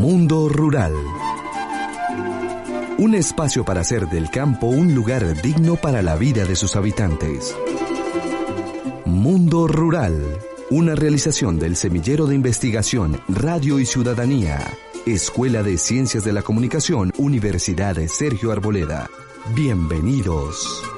[0.00, 0.94] Mundo Rural.
[2.96, 7.54] Un espacio para hacer del campo un lugar digno para la vida de sus habitantes.
[9.04, 10.38] Mundo Rural.
[10.70, 14.72] Una realización del Semillero de Investigación Radio y Ciudadanía.
[15.04, 19.10] Escuela de Ciencias de la Comunicación, Universidad de Sergio Arboleda.
[19.54, 20.89] Bienvenidos.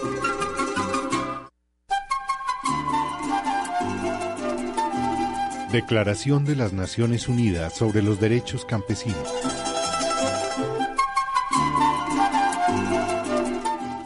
[5.73, 9.27] Declaración de las Naciones Unidas sobre los Derechos Campesinos.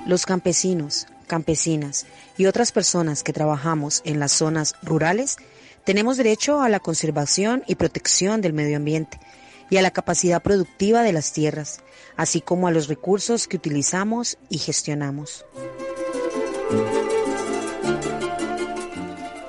[0.07, 2.07] Los campesinos, campesinas
[2.39, 5.39] y otras personas que trabajamos en las zonas rurales
[5.83, 9.19] tenemos derecho a la conservación y protección del medio ambiente
[9.69, 11.81] y a la capacidad productiva de las tierras,
[12.17, 15.45] así como a los recursos que utilizamos y gestionamos.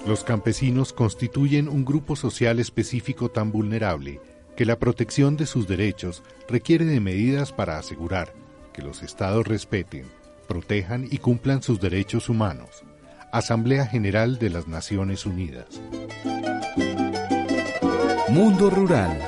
[0.07, 4.21] Los campesinos constituyen un grupo social específico tan vulnerable
[4.55, 8.33] que la protección de sus derechos requiere de medidas para asegurar
[8.71, 10.05] que los estados respeten,
[10.47, 12.83] protejan y cumplan sus derechos humanos.
[13.33, 15.67] Asamblea General de las Naciones Unidas.
[18.29, 19.19] Mundo Rural.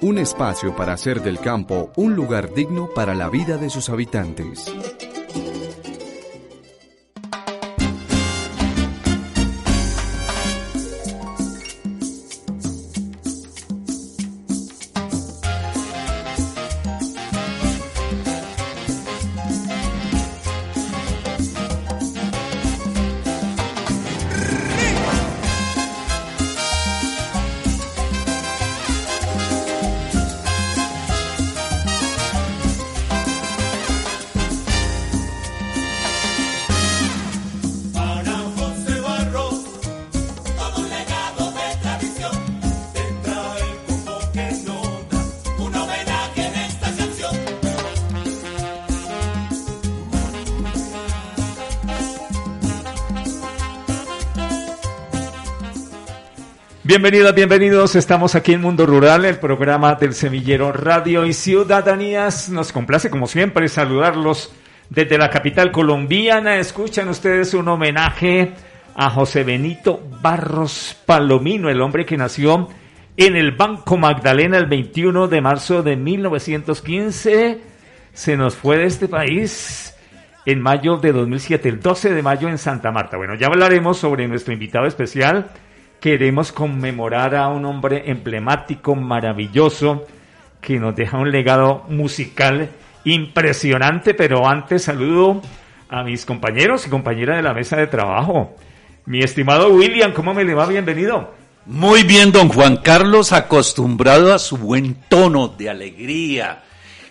[0.00, 4.72] Un espacio para hacer del campo un lugar digno para la vida de sus habitantes.
[56.90, 57.94] Bienvenidas, bienvenidos.
[57.94, 62.48] Estamos aquí en Mundo Rural, el programa del Semillero Radio y Ciudadanías.
[62.48, 64.52] Nos complace, como siempre, saludarlos
[64.88, 66.56] desde la capital colombiana.
[66.56, 68.54] Escuchan ustedes un homenaje
[68.96, 72.68] a José Benito Barros Palomino, el hombre que nació
[73.16, 77.60] en el Banco Magdalena el 21 de marzo de 1915.
[78.12, 79.94] Se nos fue de este país
[80.44, 83.16] en mayo de 2007, el 12 de mayo en Santa Marta.
[83.16, 85.52] Bueno, ya hablaremos sobre nuestro invitado especial
[86.00, 90.06] queremos conmemorar a un hombre emblemático, maravilloso,
[90.60, 92.70] que nos deja un legado musical
[93.04, 95.42] impresionante, pero antes saludo
[95.88, 98.56] a mis compañeros y compañeras de la mesa de trabajo.
[99.06, 100.66] Mi estimado William, ¿cómo me le va?
[100.66, 101.34] Bienvenido.
[101.66, 106.62] Muy bien, don Juan Carlos, acostumbrado a su buen tono de alegría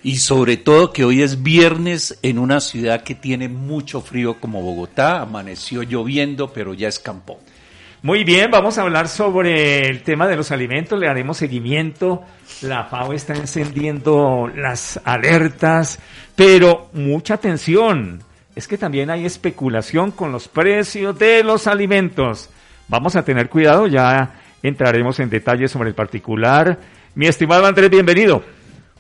[0.02, 4.62] y sobre todo que hoy es viernes en una ciudad que tiene mucho frío como
[4.62, 7.40] Bogotá, amaneció lloviendo, pero ya escampó.
[8.02, 12.24] Muy bien, vamos a hablar sobre el tema de los alimentos, le haremos seguimiento.
[12.62, 16.00] La FAO está encendiendo las alertas,
[16.34, 18.24] pero mucha atención.
[18.56, 22.50] Es que también hay especulación con los precios de los alimentos.
[22.88, 24.34] Vamos a tener cuidado, ya
[24.64, 26.80] entraremos en detalles sobre el particular.
[27.16, 28.42] Mi estimado Andrés, bienvenido.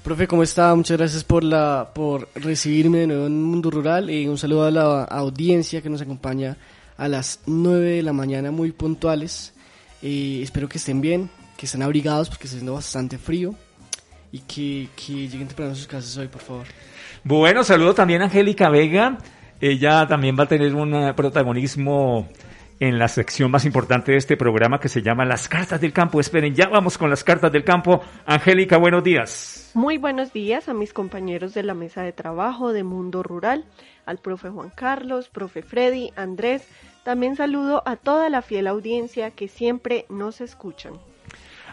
[0.03, 0.75] Profe, ¿cómo está?
[0.75, 4.71] Muchas gracias por, la, por recibirme de nuevo en Mundo Rural y un saludo a
[4.71, 6.57] la audiencia que nos acompaña
[6.99, 9.53] a las 9 de la mañana muy puntuales.
[10.01, 13.55] Eh, espero que estén bien, que estén abrigados porque está haciendo bastante frío
[14.31, 16.67] y que, que lleguen temprano a sus casas hoy, por favor.
[17.23, 19.17] Bueno, saludo también a Angélica Vega.
[19.61, 22.27] Ella también va a tener un eh, protagonismo
[22.79, 26.19] en la sección más importante de este programa que se llama Las Cartas del Campo.
[26.19, 28.01] Esperen, ya vamos con las Cartas del Campo.
[28.25, 29.71] Angélica, buenos días.
[29.73, 33.65] Muy buenos días a mis compañeros de la mesa de trabajo de Mundo Rural,
[34.05, 36.65] al profe Juan Carlos, profe Freddy, Andrés,
[37.03, 40.93] también saludo a toda la fiel audiencia que siempre nos escuchan.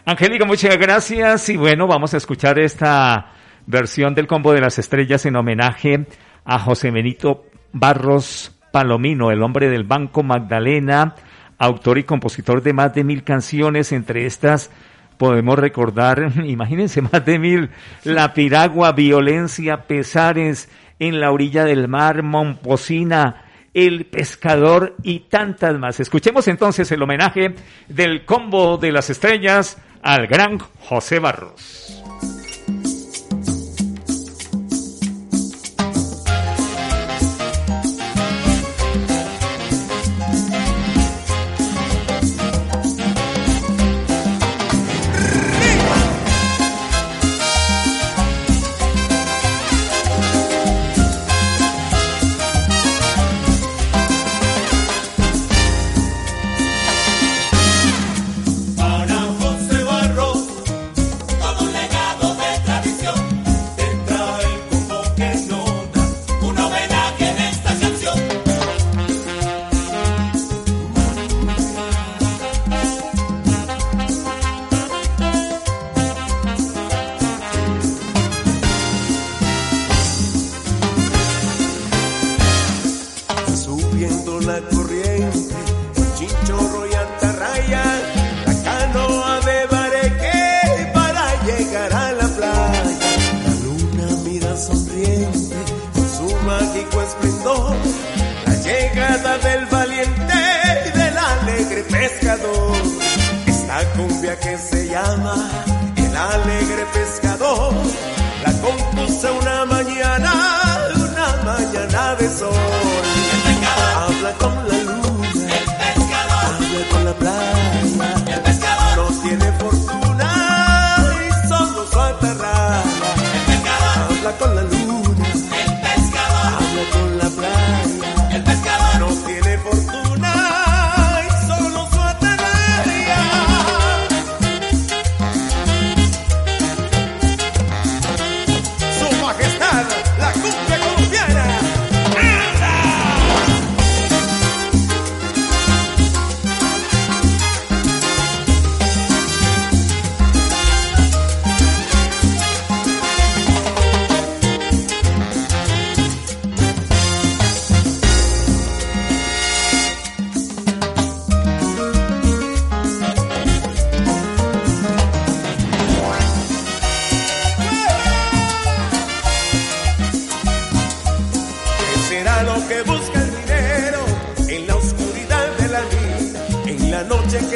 [0.05, 1.49] Angélica, muchas gracias.
[1.49, 3.33] Y bueno, vamos a escuchar esta
[3.65, 6.05] versión del Combo de las Estrellas en homenaje
[6.45, 11.15] a José Benito Barros Palomino, el hombre del Banco Magdalena,
[11.57, 14.71] autor y compositor de más de mil canciones, entre estas
[15.17, 17.69] podemos recordar, imagínense, más de mil,
[18.03, 20.69] La Piragua, Violencia, Pesares,
[20.99, 23.43] En la orilla del mar, Momposina,
[23.77, 25.99] el Pescador y tantas más.
[25.99, 27.53] Escuchemos entonces el homenaje
[27.87, 31.96] del combo de las estrellas al gran José Barros.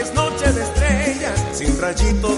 [0.01, 2.35] es noche de estrellas, sin rayito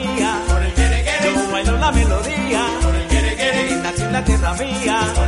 [0.00, 0.42] mía,
[1.24, 5.27] yo bailo la melodía, por el quiere, quiere, nació en la tierra mía.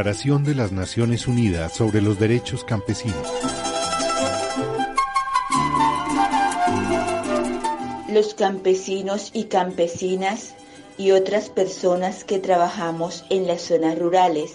[0.00, 3.28] Declaración de las Naciones Unidas sobre los Derechos Campesinos.
[8.08, 10.54] Los campesinos y campesinas
[10.96, 14.54] y otras personas que trabajamos en las zonas rurales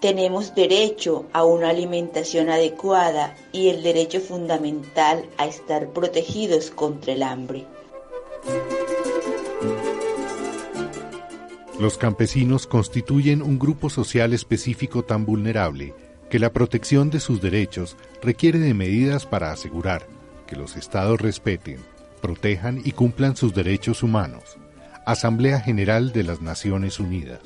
[0.00, 7.24] tenemos derecho a una alimentación adecuada y el derecho fundamental a estar protegidos contra el
[7.24, 7.66] hambre.
[11.78, 15.94] Los campesinos constituyen un grupo social específico tan vulnerable
[16.30, 20.06] que la protección de sus derechos requiere de medidas para asegurar
[20.46, 21.78] que los estados respeten,
[22.22, 24.56] protejan y cumplan sus derechos humanos.
[25.04, 27.40] Asamblea General de las Naciones Unidas.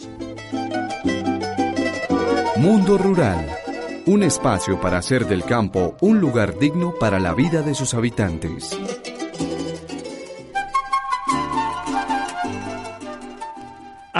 [2.56, 3.46] Mundo Rural,
[4.06, 8.78] un espacio para hacer del campo un lugar digno para la vida de sus habitantes.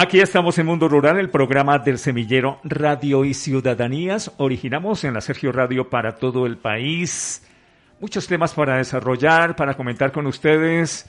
[0.01, 4.31] Aquí estamos en Mundo Rural, el programa del semillero Radio y Ciudadanías.
[4.37, 7.47] Originamos en la Sergio Radio para todo el país.
[7.99, 11.07] Muchos temas para desarrollar, para comentar con ustedes.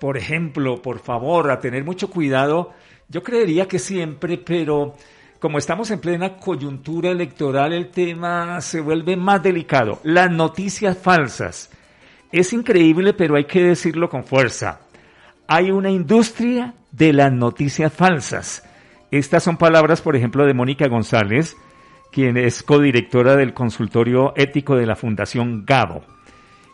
[0.00, 2.72] Por ejemplo, por favor, a tener mucho cuidado.
[3.08, 4.96] Yo creería que siempre, pero
[5.38, 10.00] como estamos en plena coyuntura electoral, el tema se vuelve más delicado.
[10.02, 11.70] Las noticias falsas.
[12.32, 14.80] Es increíble, pero hay que decirlo con fuerza.
[15.46, 18.62] Hay una industria de las noticias falsas.
[19.10, 21.56] Estas son palabras, por ejemplo, de Mónica González,
[22.12, 26.02] quien es codirectora del consultorio ético de la Fundación Gabo.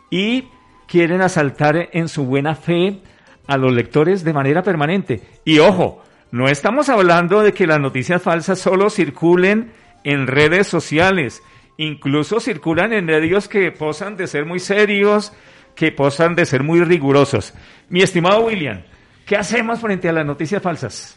[0.09, 0.45] Y
[0.87, 3.01] quieren asaltar en su buena fe
[3.47, 5.21] a los lectores de manera permanente.
[5.43, 9.71] Y ojo, no estamos hablando de que las noticias falsas solo circulen
[10.03, 11.41] en redes sociales,
[11.77, 15.33] incluso circulan en medios que posan de ser muy serios,
[15.75, 17.53] que posan de ser muy rigurosos.
[17.89, 18.83] Mi estimado William,
[19.31, 21.15] ¿qué hacemos frente a las noticias falsas?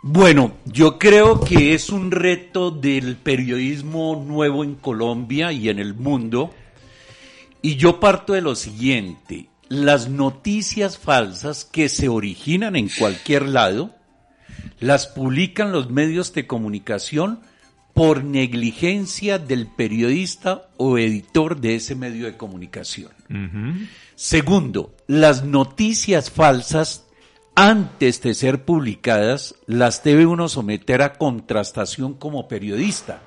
[0.00, 5.92] Bueno, yo creo que es un reto del periodismo nuevo en Colombia y en el
[5.92, 6.54] mundo.
[7.60, 13.94] Y yo parto de lo siguiente, las noticias falsas que se originan en cualquier lado,
[14.78, 17.40] las publican los medios de comunicación
[17.92, 23.10] por negligencia del periodista o editor de ese medio de comunicación.
[24.14, 27.04] Segundo, las noticias falsas,
[27.60, 33.20] antes de ser publicadas, las debe uno someter a contrastación como periodista.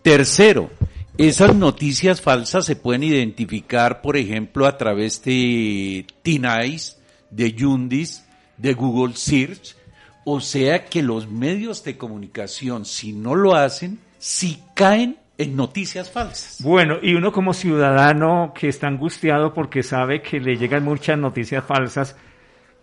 [0.00, 0.70] Tercero,
[1.18, 6.98] esas noticias falsas se pueden identificar, por ejemplo, a través de Tinais,
[7.30, 8.24] de Yundis,
[8.56, 9.76] de Google Search,
[10.24, 16.10] o sea que los medios de comunicación, si no lo hacen, si caen en noticias
[16.10, 16.62] falsas.
[16.62, 21.62] Bueno, y uno como ciudadano que está angustiado porque sabe que le llegan muchas noticias
[21.62, 22.16] falsas,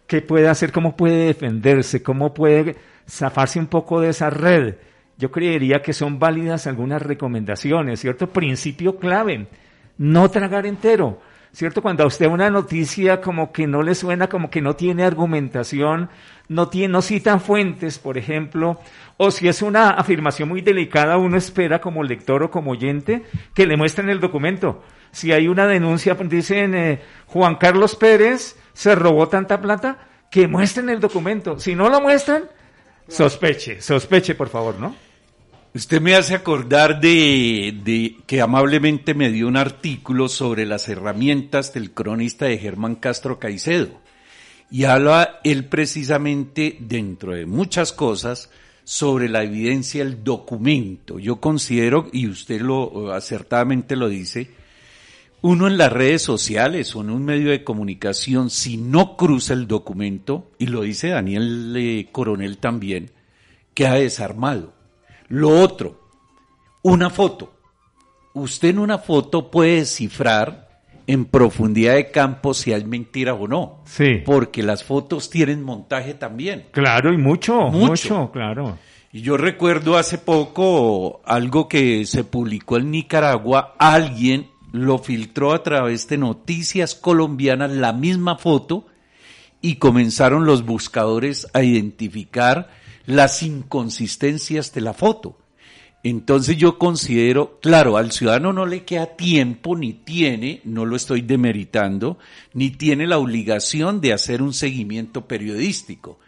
[0.07, 0.71] ¿qué puede hacer?
[0.71, 2.03] ¿Cómo puede defenderse?
[2.03, 2.75] ¿Cómo puede
[3.09, 4.75] zafarse un poco de esa red?
[5.17, 8.27] Yo creería que son válidas algunas recomendaciones, ¿cierto?
[8.27, 9.47] Principio clave,
[9.97, 11.19] no tragar entero.
[11.55, 11.81] ¿Cierto?
[11.81, 16.09] Cuando a usted una noticia como que no le suena, como que no tiene argumentación,
[16.49, 18.77] no, tiene, no citan fuentes, por ejemplo,
[19.15, 23.65] o si es una afirmación muy delicada, uno espera como lector o como oyente que
[23.65, 24.83] le muestren el documento.
[25.11, 29.97] Si hay una denuncia, dicen eh, Juan Carlos Pérez se robó tanta plata,
[30.29, 31.59] que muestren el documento.
[31.59, 32.43] Si no lo muestran,
[33.07, 34.95] sospeche, sospeche, por favor, ¿no?
[35.73, 41.73] Usted me hace acordar de, de, que amablemente me dio un artículo sobre las herramientas
[41.73, 43.89] del cronista de Germán Castro Caicedo.
[44.71, 48.49] Y habla él precisamente, dentro de muchas cosas,
[48.85, 51.19] sobre la evidencia del documento.
[51.19, 54.49] Yo considero, y usted lo acertadamente lo dice,
[55.45, 59.67] uno en las redes sociales o en un medio de comunicación, si no cruza el
[59.67, 63.11] documento, y lo dice Daniel eh, Coronel también,
[63.75, 64.73] queda desarmado
[65.27, 65.99] lo otro,
[66.81, 67.53] una foto.
[68.33, 73.83] Usted en una foto puede descifrar en profundidad de campo si es mentira o no.
[73.85, 74.23] Sí.
[74.25, 76.65] Porque las fotos tienen montaje también.
[76.71, 78.79] Claro, y mucho, mucho, claro.
[79.13, 85.63] Y yo recuerdo hace poco algo que se publicó en Nicaragua, alguien lo filtró a
[85.63, 88.87] través de noticias colombianas, la misma foto,
[89.61, 92.69] y comenzaron los buscadores a identificar
[93.05, 95.39] las inconsistencias de la foto.
[96.03, 101.21] Entonces yo considero, claro, al ciudadano no le queda tiempo, ni tiene, no lo estoy
[101.21, 102.19] demeritando,
[102.53, 106.19] ni tiene la obligación de hacer un seguimiento periodístico.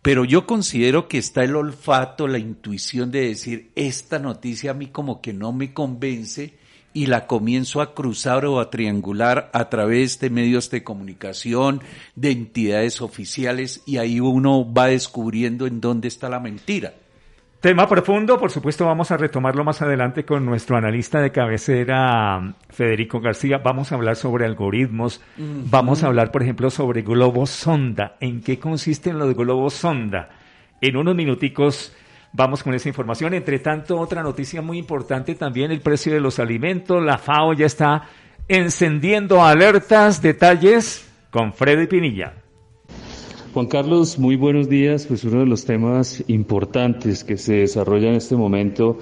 [0.00, 4.86] Pero yo considero que está el olfato, la intuición de decir, esta noticia a mí
[4.86, 6.54] como que no me convence
[6.96, 11.82] y la comienzo a cruzar o a triangular a través de medios de comunicación,
[12.14, 16.94] de entidades oficiales y ahí uno va descubriendo en dónde está la mentira.
[17.60, 23.20] Tema profundo, por supuesto vamos a retomarlo más adelante con nuestro analista de cabecera, Federico
[23.20, 23.58] García.
[23.58, 28.16] Vamos a hablar sobre algoritmos, vamos a hablar, por ejemplo, sobre globos sonda.
[28.20, 30.30] ¿En qué consiste lo de globos sonda?
[30.80, 31.94] En unos minuticos
[32.32, 33.34] Vamos con esa información.
[33.34, 37.02] Entre tanto, otra noticia muy importante también, el precio de los alimentos.
[37.02, 38.08] La FAO ya está
[38.48, 42.34] encendiendo alertas, detalles con Freddy Pinilla.
[43.56, 45.06] Juan Carlos, muy buenos días.
[45.06, 48.98] Pues uno de los temas importantes que se desarrolla en este momento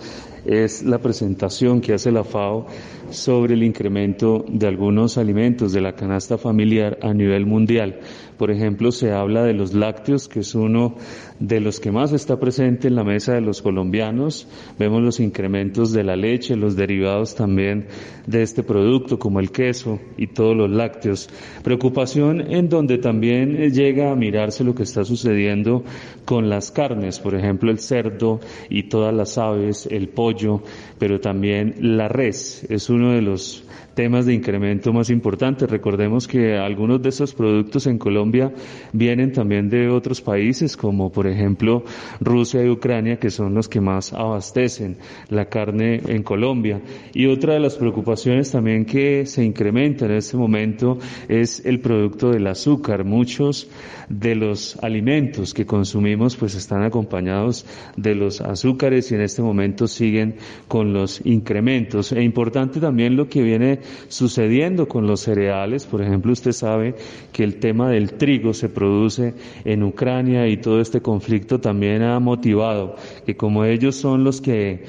[0.46, 2.66] es la presentación que hace la FAO
[3.14, 8.00] sobre el incremento de algunos alimentos de la canasta familiar a nivel mundial.
[8.37, 10.97] Por ejemplo, se habla de los lácteos, que es uno
[11.38, 14.49] de los que más está presente en la mesa de los colombianos.
[14.78, 17.87] Vemos los incrementos de la leche, los derivados también
[18.26, 21.28] de este producto, como el queso y todos los lácteos.
[21.62, 25.85] Preocupación en donde también llega a mirarse lo que está sucediendo
[26.25, 30.62] con las carnes, por ejemplo, el cerdo y todas las aves, el pollo,
[30.99, 32.66] pero también la res.
[32.68, 35.70] Es uno de los temas de incremento más importantes.
[35.70, 38.52] Recordemos que algunos de esos productos en Colombia
[38.92, 41.84] vienen también de otros países, como por ejemplo
[42.20, 44.96] Rusia y Ucrania, que son los que más abastecen
[45.28, 46.82] la carne en Colombia.
[47.12, 52.30] Y otra de las preocupaciones también que se incrementa en este momento es el producto
[52.30, 53.04] del azúcar.
[53.04, 53.68] Muchos
[54.08, 57.64] de los alimentos que consumimos pues están acompañados
[57.96, 60.37] de los azúcares y en este momento siguen
[60.68, 62.12] con los incrementos.
[62.12, 65.86] E importante también lo que viene sucediendo con los cereales.
[65.86, 66.94] Por ejemplo, usted sabe
[67.32, 69.32] que el tema del trigo se produce
[69.64, 74.84] en Ucrania y todo este conflicto también ha motivado que como ellos son los que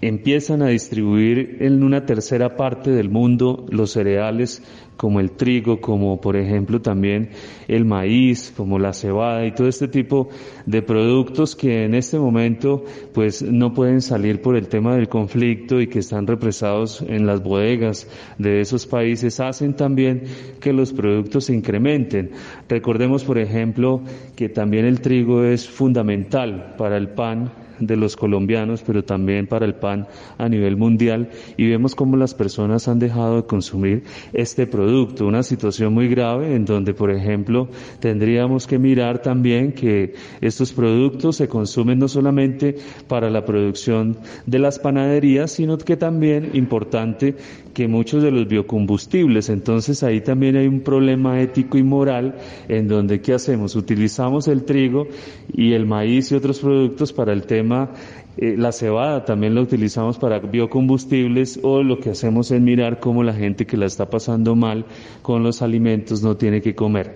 [0.00, 4.62] empiezan a distribuir en una tercera parte del mundo los cereales
[4.96, 7.30] como el trigo, como por ejemplo también
[7.68, 10.28] el maíz, como la cebada y todo este tipo
[10.64, 15.80] de productos que en este momento pues no pueden salir por el tema del conflicto
[15.80, 20.24] y que están represados en las bodegas de esos países hacen también
[20.60, 22.30] que los productos se incrementen.
[22.68, 24.00] Recordemos por ejemplo
[24.34, 29.66] que también el trigo es fundamental para el pan de los colombianos, pero también para
[29.66, 30.06] el pan
[30.38, 31.30] a nivel mundial.
[31.56, 36.54] Y vemos cómo las personas han dejado de consumir este producto, una situación muy grave
[36.54, 37.68] en donde, por ejemplo,
[38.00, 42.76] tendríamos que mirar también que estos productos se consumen no solamente
[43.08, 47.36] para la producción de las panaderías, sino que también importante
[47.76, 52.36] que muchos de los biocombustibles, entonces ahí también hay un problema ético y moral
[52.68, 53.76] en donde ¿qué hacemos?
[53.76, 55.08] Utilizamos el trigo
[55.52, 57.90] y el maíz y otros productos para el tema
[58.38, 63.22] eh, la cebada también la utilizamos para biocombustibles o lo que hacemos es mirar cómo
[63.22, 64.84] la gente que la está pasando mal
[65.20, 67.14] con los alimentos no tiene que comer.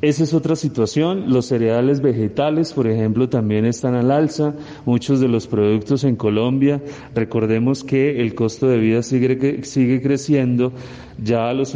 [0.00, 1.24] Esa es otra situación.
[1.32, 4.54] Los cereales vegetales, por ejemplo, también están al alza.
[4.84, 6.80] Muchos de los productos en Colombia,
[7.16, 10.72] recordemos que el costo de vida sigue, sigue creciendo.
[11.20, 11.70] Ya los,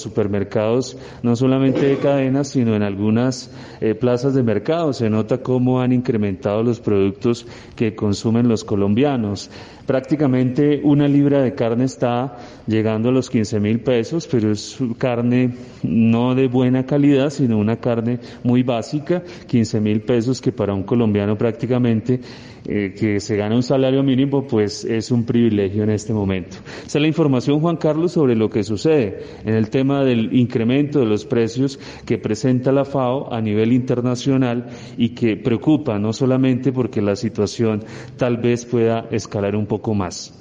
[0.00, 5.80] supermercados, no solamente de cadenas, sino en algunas eh, plazas de mercado, se nota cómo
[5.80, 9.50] han incrementado los productos que consumen los colombianos.
[9.86, 15.54] Prácticamente una libra de carne está llegando a los 15 mil pesos, pero es carne
[15.82, 20.84] no de buena calidad, sino una carne muy básica, 15 mil pesos que para un
[20.84, 22.20] colombiano prácticamente
[22.66, 26.56] eh, que se gana un salario mínimo, pues es un privilegio en este momento.
[26.86, 31.00] Esa es la información, Juan Carlos, sobre lo que sucede en el tema del incremento
[31.00, 36.72] de los precios que presenta la FAO a nivel internacional y que preocupa no solamente
[36.72, 37.84] porque la situación
[38.16, 40.40] tal vez pueda escalar un poco más.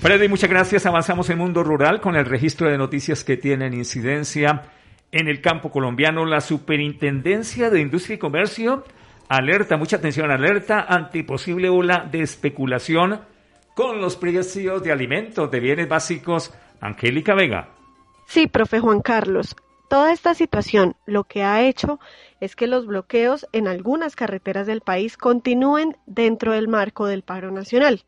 [0.00, 0.86] Freddy, muchas gracias.
[0.86, 4.62] Avanzamos en Mundo Rural con el registro de noticias que tienen incidencia
[5.12, 6.26] en el campo colombiano.
[6.26, 8.84] La Superintendencia de Industria y Comercio
[9.28, 13.20] Alerta, mucha atención, alerta ante posible ola de especulación
[13.74, 16.52] con los precios de alimentos, de bienes básicos.
[16.80, 17.68] Angélica Vega.
[18.26, 19.56] Sí, profe Juan Carlos.
[19.88, 21.98] Toda esta situación lo que ha hecho
[22.44, 27.50] es que los bloqueos en algunas carreteras del país continúen dentro del marco del paro
[27.50, 28.02] nacional.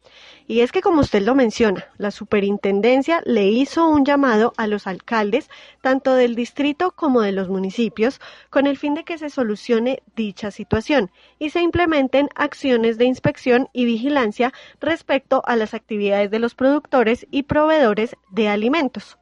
[0.46, 4.87] Y es que, como usted lo menciona, la superintendencia le hizo un llamado a los
[4.87, 5.49] alcaldes,
[5.81, 8.20] tanto del distrito como de los municipios,
[8.51, 13.68] con el fin de que se solucione dicha situación y se implementen acciones de inspección
[13.72, 19.16] y vigilancia respecto a las actividades de los productores y proveedores de alimentos.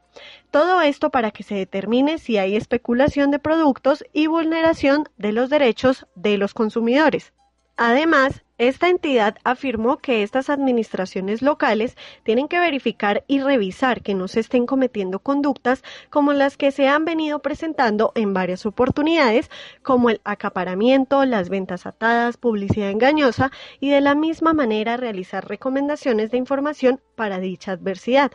[0.51, 5.51] Todo esto para que se determine si hay especulación de productos y vulneración de los
[5.51, 7.33] derechos de los consumidores.
[7.77, 14.29] Además, esta entidad afirmó que estas administraciones locales tienen que verificar y revisar que no
[14.29, 19.51] se estén cometiendo conductas como las que se han venido presentando en varias oportunidades,
[19.83, 26.31] como el acaparamiento, las ventas atadas, publicidad engañosa y de la misma manera realizar recomendaciones
[26.31, 28.31] de información para dicha adversidad.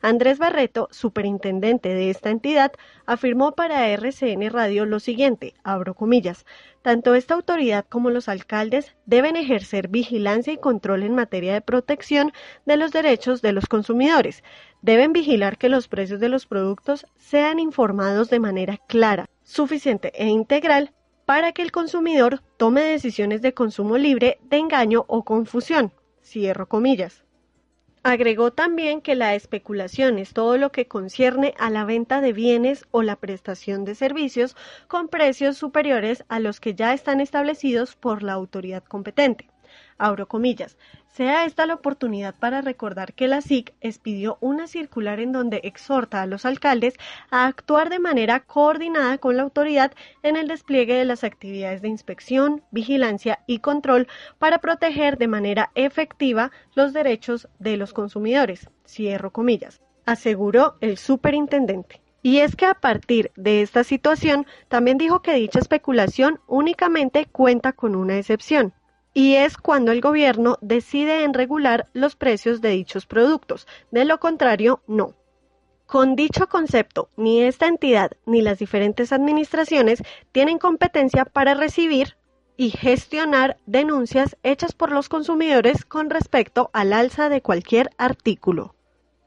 [0.00, 2.72] Andrés Barreto, superintendente de esta entidad,
[3.04, 6.46] afirmó para RCN Radio lo siguiente, abro comillas,
[6.88, 12.32] tanto esta autoridad como los alcaldes deben ejercer vigilancia y control en materia de protección
[12.64, 14.42] de los derechos de los consumidores.
[14.80, 20.28] Deben vigilar que los precios de los productos sean informados de manera clara, suficiente e
[20.28, 20.94] integral
[21.26, 25.92] para que el consumidor tome decisiones de consumo libre de engaño o confusión.
[26.22, 27.22] Cierro comillas.
[28.02, 32.86] Agregó también que la especulación es todo lo que concierne a la venta de bienes
[32.90, 34.56] o la prestación de servicios
[34.86, 39.48] con precios superiores a los que ya están establecidos por la autoridad competente.
[39.98, 40.78] Abro comillas.
[41.08, 46.22] Sea esta la oportunidad para recordar que la SIC expidió una circular en donde exhorta
[46.22, 46.94] a los alcaldes
[47.30, 51.88] a actuar de manera coordinada con la autoridad en el despliegue de las actividades de
[51.88, 54.06] inspección, vigilancia y control
[54.38, 58.70] para proteger de manera efectiva los derechos de los consumidores.
[58.86, 59.80] Cierro comillas.
[60.06, 62.00] Aseguró el superintendente.
[62.22, 67.72] Y es que a partir de esta situación también dijo que dicha especulación únicamente cuenta
[67.72, 68.72] con una excepción,
[69.18, 73.66] y es cuando el gobierno decide en regular los precios de dichos productos.
[73.90, 75.12] De lo contrario, no.
[75.86, 82.16] Con dicho concepto, ni esta entidad ni las diferentes administraciones tienen competencia para recibir
[82.56, 88.76] y gestionar denuncias hechas por los consumidores con respecto al alza de cualquier artículo.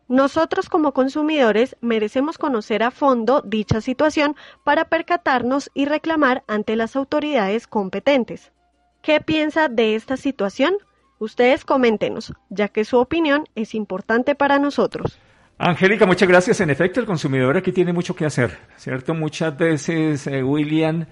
[0.08, 6.96] Nosotros como consumidores merecemos conocer a fondo dicha situación para percatarnos y reclamar ante las
[6.96, 8.54] autoridades competentes.
[9.02, 10.76] ¿Qué piensa de esta situación?
[11.18, 15.20] Ustedes coméntenos, ya que su opinión es importante para nosotros.
[15.58, 16.62] Angélica, muchas gracias.
[16.62, 19.14] En efecto, el consumidor aquí tiene mucho que hacer, ¿cierto?
[19.14, 21.06] Muchas veces, eh, William,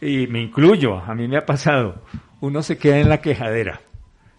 [0.00, 2.02] y me incluyo, a mí me ha pasado,
[2.40, 3.80] uno se queda en la quejadera,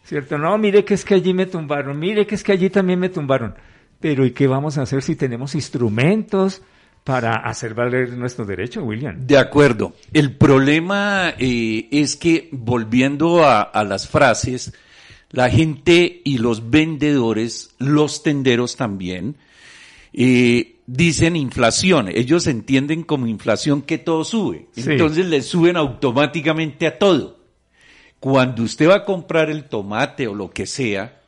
[0.04, 0.38] ¿cierto?
[0.38, 3.10] No, mire que es que allí me tumbaron, mire que es que allí también me
[3.10, 3.56] tumbaron.
[4.00, 6.62] Pero ¿y qué vamos a hacer si tenemos instrumentos?
[7.08, 9.26] Para hacer valer nuestro derecho, William.
[9.26, 9.94] De acuerdo.
[10.12, 14.74] El problema eh, es que, volviendo a, las frases,
[15.32, 19.38] la gente y los vendedores, los tenderos también,
[20.12, 22.10] eh, dicen inflación.
[22.10, 24.68] Ellos entienden como inflación que todo sube.
[24.76, 27.40] Entonces le suben automáticamente a todo.
[28.20, 31.22] Cuando usted va a comprar el tomate o lo que sea,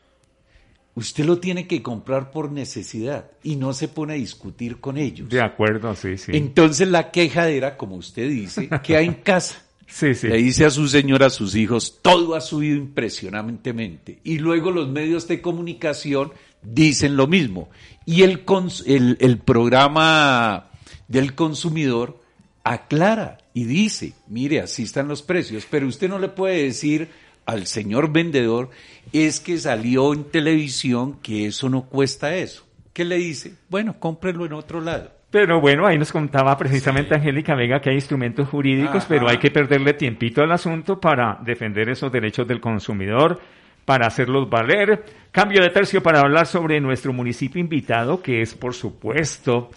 [0.99, 5.29] usted lo tiene que comprar por necesidad y no se pone a discutir con ellos.
[5.29, 6.31] De acuerdo, sí, sí.
[6.35, 9.63] Entonces la quejadera, como usted dice, queda en casa.
[9.87, 10.27] Sí, sí.
[10.27, 14.19] Le dice a su señora, a sus hijos, todo ha subido impresionantemente.
[14.23, 16.31] Y luego los medios de comunicación
[16.61, 17.69] dicen lo mismo.
[18.05, 18.43] Y el,
[18.85, 20.69] el, el programa
[21.07, 22.21] del consumidor
[22.63, 27.09] aclara y dice, mire, así están los precios, pero usted no le puede decir
[27.49, 28.69] al señor vendedor
[29.11, 32.65] es que salió en televisión que eso no cuesta eso.
[32.93, 33.53] ¿Qué le dice?
[33.69, 35.11] Bueno, cómprelo en otro lado.
[35.31, 39.51] Pero bueno, ahí nos contaba precisamente Angélica Vega que hay instrumentos jurídicos, pero hay que
[39.51, 43.39] perderle tiempito al asunto para defender esos derechos del consumidor,
[43.85, 45.05] para hacerlos valer.
[45.31, 49.69] Cambio de tercio para hablar sobre nuestro municipio invitado, que es por supuesto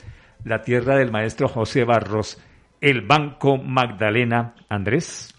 [0.44, 2.40] la tierra del maestro José Barros,
[2.80, 4.54] el Banco Magdalena.
[4.70, 5.31] Andrés.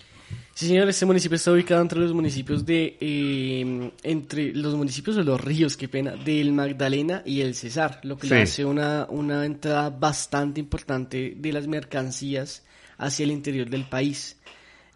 [0.56, 5.24] Sí, señor, este municipio está ubicado entre los municipios de, eh, entre los municipios de
[5.24, 9.46] los ríos, qué pena, del Magdalena y el Cesar, lo que le hace una, una
[9.48, 12.64] entrada bastante importante de las mercancías
[13.00, 14.38] hacia el interior del país.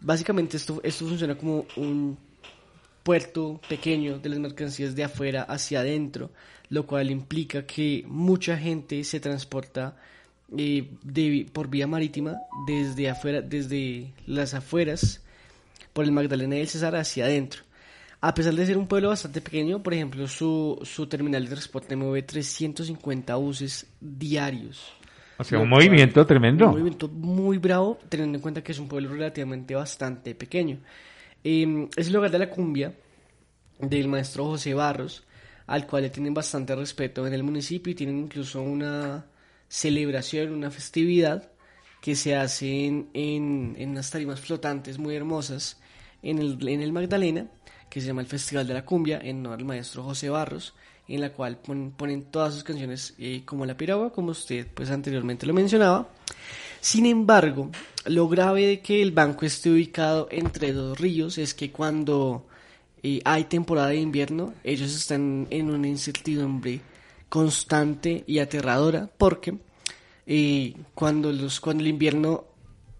[0.00, 2.16] Básicamente esto, esto funciona como un
[3.02, 6.30] puerto pequeño de las mercancías de afuera hacia adentro,
[6.68, 9.96] lo cual implica que mucha gente se transporta
[10.56, 10.88] eh,
[11.52, 15.22] por vía marítima desde afuera, desde las afueras
[15.98, 17.62] por el Magdalena y el César hacia adentro.
[18.20, 21.96] A pesar de ser un pueblo bastante pequeño, por ejemplo, su, su terminal de transporte
[21.96, 24.92] mueve 350 buses diarios.
[25.38, 26.66] O sea, un movimiento tremendo.
[26.66, 30.78] Un movimiento muy bravo, teniendo en cuenta que es un pueblo relativamente bastante pequeño.
[31.42, 32.94] Em, es el lugar de la cumbia
[33.80, 35.26] del maestro José Barros,
[35.66, 39.26] al cual le tienen bastante respeto en el municipio y tienen incluso una
[39.66, 41.50] celebración, una festividad
[42.00, 45.80] que se hace en, en unas tarimas flotantes muy hermosas
[46.22, 47.46] en el, en el Magdalena,
[47.88, 50.74] que se llama el Festival de la Cumbia, en honor al maestro José Barros,
[51.08, 55.46] en la cual ponen, todas sus canciones eh, como la piragua, como usted pues anteriormente
[55.46, 56.08] lo mencionaba.
[56.80, 57.70] Sin embargo,
[58.04, 62.46] lo grave de que el banco esté ubicado entre dos ríos es que cuando
[63.02, 66.80] eh, hay temporada de invierno, ellos están en una incertidumbre
[67.28, 69.58] constante y aterradora porque
[70.26, 72.44] eh, cuando, los, cuando el invierno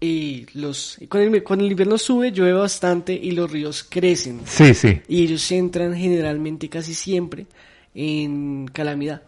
[0.01, 4.41] y los cuando el, cuando el, invierno sube llueve bastante y los ríos crecen.
[4.45, 5.01] Sí, sí.
[5.07, 7.47] Y ellos entran generalmente casi siempre
[7.93, 9.23] en calamidad.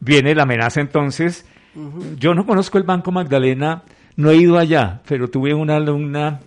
[0.00, 1.44] Viene la amenaza entonces.
[2.18, 3.82] Yo no conozco el Banco Magdalena,
[4.16, 6.40] no he ido allá, pero tuve una alumna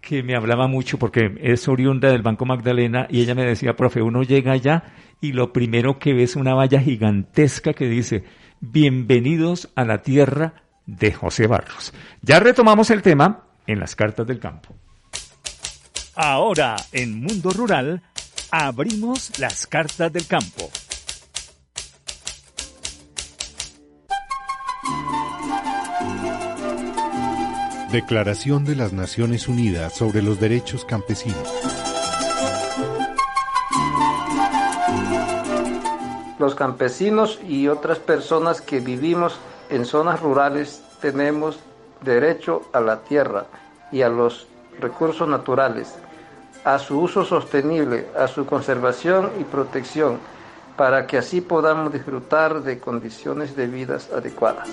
[0.00, 4.00] que me hablaba mucho porque es oriunda del Banco Magdalena y ella me decía, profe,
[4.00, 4.84] uno llega allá
[5.20, 8.22] y lo primero que ve es una valla gigantesca que dice,
[8.60, 10.54] bienvenidos a la tierra
[10.96, 11.92] de José Barros.
[12.22, 14.74] Ya retomamos el tema en las cartas del campo.
[16.16, 18.02] Ahora, en Mundo Rural,
[18.50, 20.68] abrimos las cartas del campo.
[27.92, 31.48] Declaración de las Naciones Unidas sobre los Derechos Campesinos.
[36.38, 39.38] Los campesinos y otras personas que vivimos
[39.70, 41.58] en zonas rurales tenemos
[42.02, 43.46] derecho a la tierra
[43.92, 44.46] y a los
[44.80, 45.94] recursos naturales,
[46.64, 50.18] a su uso sostenible, a su conservación y protección,
[50.76, 54.68] para que así podamos disfrutar de condiciones de vida adecuadas.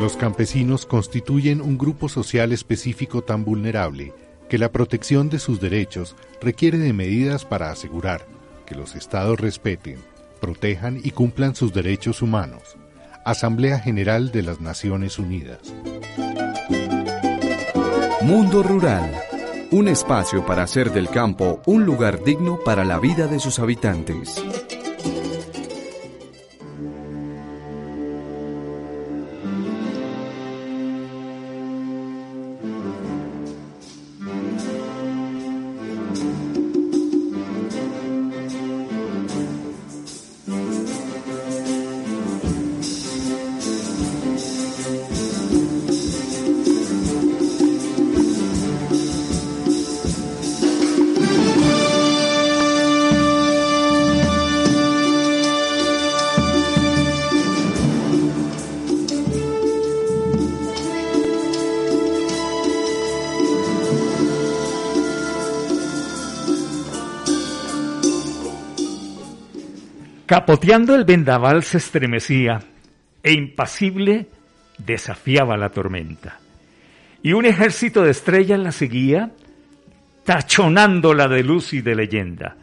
[0.00, 4.12] Los campesinos constituyen un grupo social específico tan vulnerable
[4.48, 8.26] que la protección de sus derechos requiere de medidas para asegurar
[8.66, 9.98] que los estados respeten,
[10.36, 12.76] protejan y cumplan sus derechos humanos.
[13.24, 15.58] Asamblea General de las Naciones Unidas.
[18.22, 19.12] Mundo Rural.
[19.72, 24.42] Un espacio para hacer del campo un lugar digno para la vida de sus habitantes.
[70.46, 72.60] Capoteando el vendaval se estremecía
[73.20, 74.28] e impasible
[74.78, 76.38] desafiaba la tormenta.
[77.20, 79.32] Y un ejército de estrellas la seguía,
[80.22, 82.58] tachonándola de luz y de leyenda.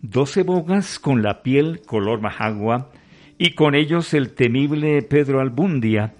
[0.00, 2.90] Doce bogas con la piel color majagua
[3.36, 6.14] y con ellos el temible Pedro Albundia.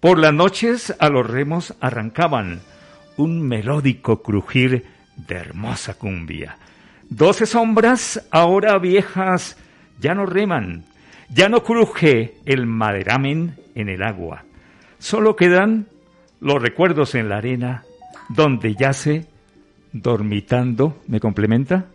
[0.00, 2.58] Por las noches a los remos arrancaban
[3.16, 6.58] un melódico crujir de hermosa cumbia.
[7.08, 9.56] Doce sombras, ahora viejas,
[10.00, 10.84] ya no reman,
[11.28, 14.44] ya no cruje el maderamen en el agua.
[14.98, 15.86] Solo quedan
[16.40, 17.84] los recuerdos en la arena
[18.28, 19.26] donde yace
[19.92, 21.02] dormitando.
[21.06, 21.86] ¿Me complementa?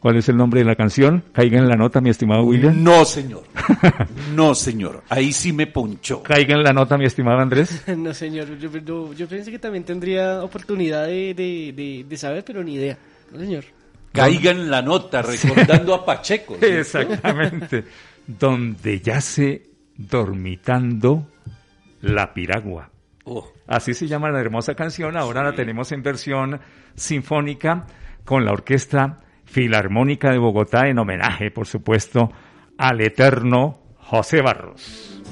[0.00, 1.24] ¿Cuál es el nombre de la canción?
[1.32, 2.82] Caiga en la nota, mi estimado William.
[2.82, 3.44] No, señor.
[4.34, 5.02] No, señor.
[5.08, 6.22] Ahí sí me ponchó.
[6.22, 7.82] Caiga en la nota, mi estimado Andrés.
[7.96, 8.58] no, señor.
[8.58, 12.96] Yo, yo, pensé que también tendría oportunidad de, de, de saber, pero ni idea.
[13.32, 13.64] No, señor.
[14.16, 16.56] Caiga en la nota, recordando a Pacheco.
[16.60, 17.84] Exactamente.
[18.26, 19.62] Donde yace
[19.96, 21.28] dormitando
[22.02, 22.90] la piragua.
[23.24, 23.52] Oh.
[23.66, 25.16] Así se llama la hermosa canción.
[25.16, 26.60] Ahora la tenemos en versión
[26.94, 27.86] sinfónica
[28.24, 32.30] con la Orquesta Filarmónica de Bogotá en homenaje, por supuesto,
[32.78, 35.22] al eterno José Barros.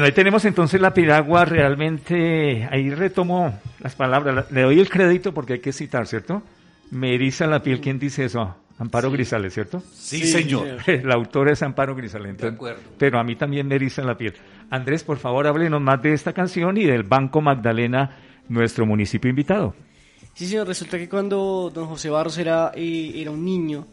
[0.00, 5.34] Bueno, ahí tenemos entonces la piragua realmente, ahí retomo las palabras, le doy el crédito
[5.34, 6.42] porque hay que citar, ¿cierto?
[6.90, 8.56] Me eriza la piel, ¿quién dice eso?
[8.78, 9.82] Amparo Grisales, ¿cierto?
[9.92, 10.78] Sí, señor.
[11.04, 12.38] La autora es Amparo Grisales.
[12.38, 12.80] De acuerdo.
[12.96, 14.32] Pero a mí también me eriza la piel.
[14.70, 18.16] Andrés, por favor, háblenos más de esta canción y del Banco Magdalena,
[18.48, 19.74] nuestro municipio invitado.
[20.32, 23.86] Sí, señor, resulta que cuando don José Barros era, eh, era un niño,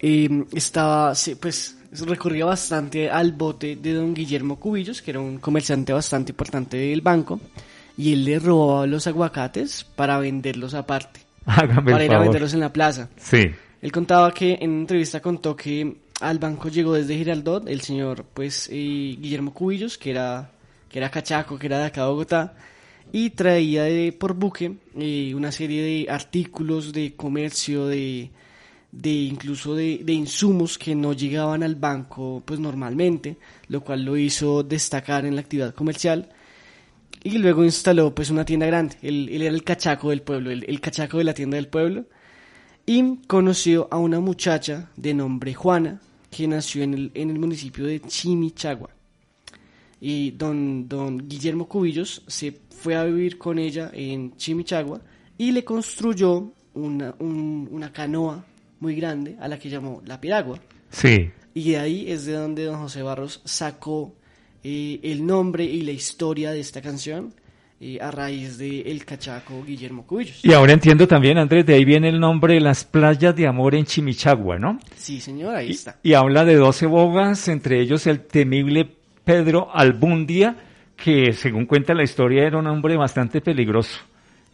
[0.00, 5.38] eh, estaba, sí, pues, recurría bastante al bote de don Guillermo Cubillos, que era un
[5.38, 7.40] comerciante bastante importante del banco,
[7.96, 12.54] y él le robaba los aguacates para venderlos aparte, Hágame para el ir a venderlos
[12.54, 13.10] en la plaza.
[13.16, 13.44] Sí.
[13.80, 18.24] Él contaba que en una entrevista contó que al banco llegó desde Giraldot el señor
[18.32, 20.52] pues eh, Guillermo Cubillos, que era,
[20.88, 22.54] que era cachaco, que era de acá de Bogotá,
[23.12, 28.30] y traía de, por buque eh, una serie de artículos de comercio, de,
[28.92, 34.16] de incluso de, de insumos que no llegaban al banco pues normalmente, lo cual lo
[34.16, 36.28] hizo destacar en la actividad comercial.
[37.24, 38.96] Y luego instaló pues una tienda grande.
[39.00, 42.04] Él, él era el cachaco del pueblo, el, el cachaco de la tienda del pueblo
[42.84, 46.00] y conoció a una muchacha de nombre Juana
[46.30, 48.90] que nació en el, en el municipio de Chimichagua.
[50.00, 55.00] Y don, don Guillermo Cubillos se fue a vivir con ella en Chimichagua
[55.38, 58.44] y le construyó una, un- una canoa
[58.82, 60.58] muy grande a la que llamó La Piragua.
[60.90, 61.30] Sí.
[61.54, 64.12] Y de ahí es de donde don José Barros sacó
[64.64, 67.32] eh, el nombre y la historia de esta canción
[67.80, 70.44] eh, a raíz de El Cachaco Guillermo Cubillos.
[70.44, 73.76] Y ahora entiendo también, Andrés, de ahí viene el nombre de las playas de amor
[73.76, 74.80] en Chimichagua, ¿no?
[74.96, 75.98] Sí, señor, ahí está.
[76.02, 78.88] Y habla de 12 bogas, entre ellos el temible
[79.24, 80.56] Pedro Albundia,
[80.96, 84.00] que según cuenta la historia era un hombre bastante peligroso.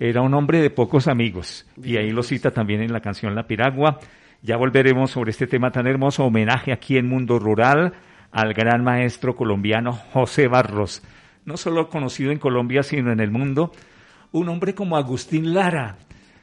[0.01, 1.67] Era un hombre de pocos amigos.
[1.83, 3.99] Y ahí lo cita también en la canción La Piragua.
[4.43, 6.25] Ya volveremos sobre este tema tan hermoso.
[6.25, 7.95] Homenaje aquí en Mundo Rural
[8.31, 11.03] al gran maestro colombiano José Barros.
[11.45, 13.73] No solo conocido en Colombia, sino en el mundo.
[14.31, 15.97] Un hombre como Agustín Lara,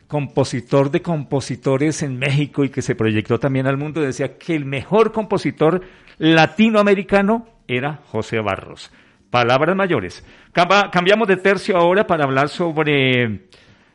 [0.07, 4.65] compositor de compositores en México y que se proyectó también al mundo, decía que el
[4.65, 5.81] mejor compositor
[6.17, 8.91] latinoamericano era José Barros.
[9.35, 10.25] Palabras mayores.
[10.53, 13.49] Cambiamos de tercio ahora para hablar sobre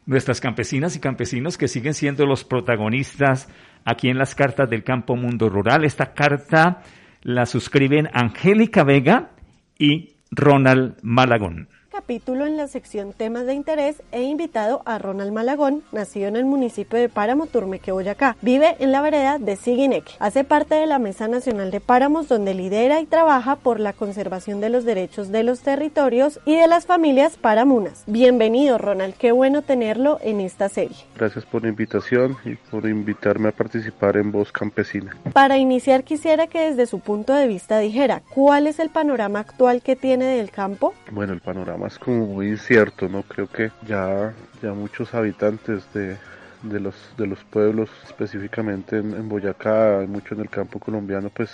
[0.04, 3.48] nuestras campesinas y campesinos que siguen siendo los protagonistas
[3.86, 5.86] aquí en las cartas del campo mundo rural.
[5.86, 6.82] Esta carta
[7.22, 9.30] la suscriben Angélica Vega
[9.78, 11.70] y Ronald Malagón.
[12.00, 16.46] Capítulo en la sección temas de interés he invitado a Ronald Malagón, nacido en el
[16.46, 18.38] municipio de Páramo, Turmeque, Boyacá.
[18.40, 20.14] Vive en la vereda de Siguineque.
[20.18, 24.62] Hace parte de la Mesa Nacional de Páramos, donde lidera y trabaja por la conservación
[24.62, 28.04] de los derechos de los territorios y de las familias paramunas.
[28.06, 29.14] Bienvenido, Ronald.
[29.18, 30.96] Qué bueno tenerlo en esta serie.
[31.16, 35.18] Gracias por la invitación y por invitarme a participar en Voz Campesina.
[35.34, 39.82] Para iniciar, quisiera que desde su punto de vista dijera cuál es el panorama actual
[39.82, 40.94] que tiene del campo.
[41.10, 43.22] Bueno, el panorama es como muy incierto, ¿no?
[43.24, 44.32] Creo que ya,
[44.62, 46.16] ya muchos habitantes de,
[46.62, 51.50] de los, de los pueblos, específicamente en, Boyacá, y mucho en el campo colombiano, pues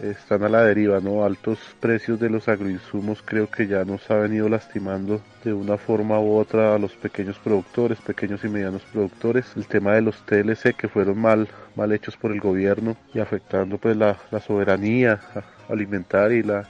[0.00, 1.24] están a la deriva, ¿no?
[1.24, 6.20] Altos precios de los agroinsumos creo que ya nos ha venido lastimando de una forma
[6.20, 9.46] u otra a los pequeños productores, pequeños y medianos productores.
[9.56, 13.76] El tema de los TLC que fueron mal, mal hechos por el gobierno y afectando
[13.76, 15.20] pues la, la soberanía
[15.68, 16.68] alimentaria y la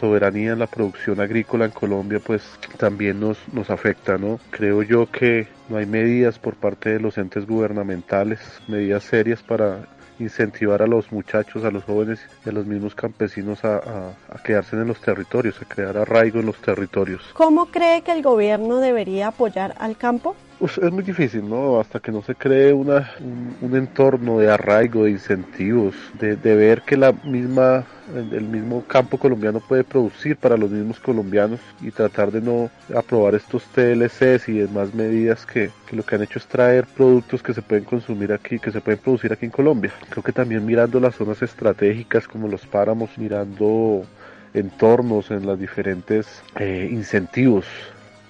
[0.00, 2.42] soberanía en la producción agrícola en Colombia pues
[2.76, 4.38] también nos, nos afecta, ¿no?
[4.50, 9.86] Creo yo que no hay medidas por parte de los entes gubernamentales, medidas serias para
[10.18, 14.42] incentivar a los muchachos, a los jóvenes y a los mismos campesinos a, a, a
[14.42, 17.22] quedarse en los territorios, a crear arraigo en los territorios.
[17.34, 20.34] ¿Cómo cree que el gobierno debería apoyar al campo?
[20.58, 21.78] Pues es muy difícil, ¿no?
[21.78, 26.80] Hasta que no se cree una, un, un entorno de arraigo, de incentivos, de, ver
[26.80, 27.84] que la misma,
[28.14, 33.34] el, mismo campo colombiano puede producir para los mismos colombianos y tratar de no aprobar
[33.34, 37.52] estos TLCs y demás medidas que, que lo que han hecho es traer productos que
[37.52, 39.92] se pueden consumir aquí, que se pueden producir aquí en Colombia.
[40.08, 44.06] Creo que también mirando las zonas estratégicas como los páramos, mirando
[44.54, 47.66] entornos en los diferentes eh, incentivos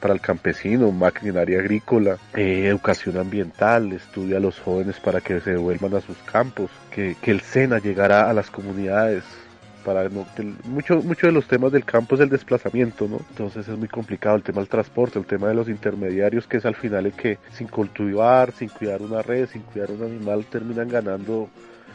[0.01, 5.53] para el campesino, maquinaria agrícola, eh, educación ambiental, estudio a los jóvenes para que se
[5.53, 9.25] devuelvan a sus campos, que, que el SENA llegará a las comunidades.
[9.85, 10.27] Para no,
[10.65, 13.21] mucho, mucho de los temas del campo es el desplazamiento, ¿no?
[13.31, 16.67] Entonces es muy complicado el tema del transporte, el tema de los intermediarios, que es
[16.67, 20.89] al final el que sin cultivar, sin cuidar una red, sin cuidar un animal, terminan
[20.89, 21.49] ganando,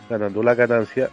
[0.09, 1.09] ganando la ganancia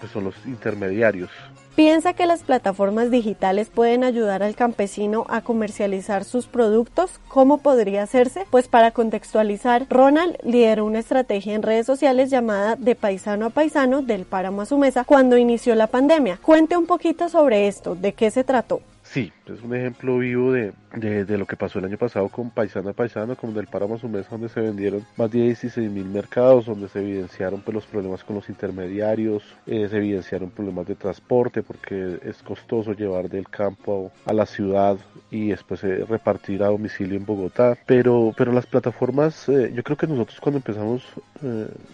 [0.00, 1.30] pues son los intermediarios.
[1.76, 7.20] ¿Piensa que las plataformas digitales pueden ayudar al campesino a comercializar sus productos?
[7.28, 8.46] ¿Cómo podría hacerse?
[8.50, 14.00] Pues para contextualizar, Ronald lideró una estrategia en redes sociales llamada De Paisano a Paisano
[14.00, 16.38] del Páramo a su mesa cuando inició la pandemia.
[16.40, 18.80] Cuente un poquito sobre esto, ¿de qué se trató?
[19.02, 22.90] Sí, es un ejemplo vivo de, de, lo que pasó el año pasado con Paisano
[22.90, 26.66] a Paisano, como del Páramo su mesa, donde se vendieron más de 16 mil mercados,
[26.66, 31.62] donde se evidenciaron pues, los problemas con los intermediarios, eh, se evidenciaron problemas de transporte,
[31.62, 34.96] porque es costoso llevar del campo a, la ciudad
[35.30, 37.76] y después eh, repartir a domicilio en Bogotá.
[37.86, 41.02] Pero, pero las plataformas, eh, yo creo que nosotros cuando empezamos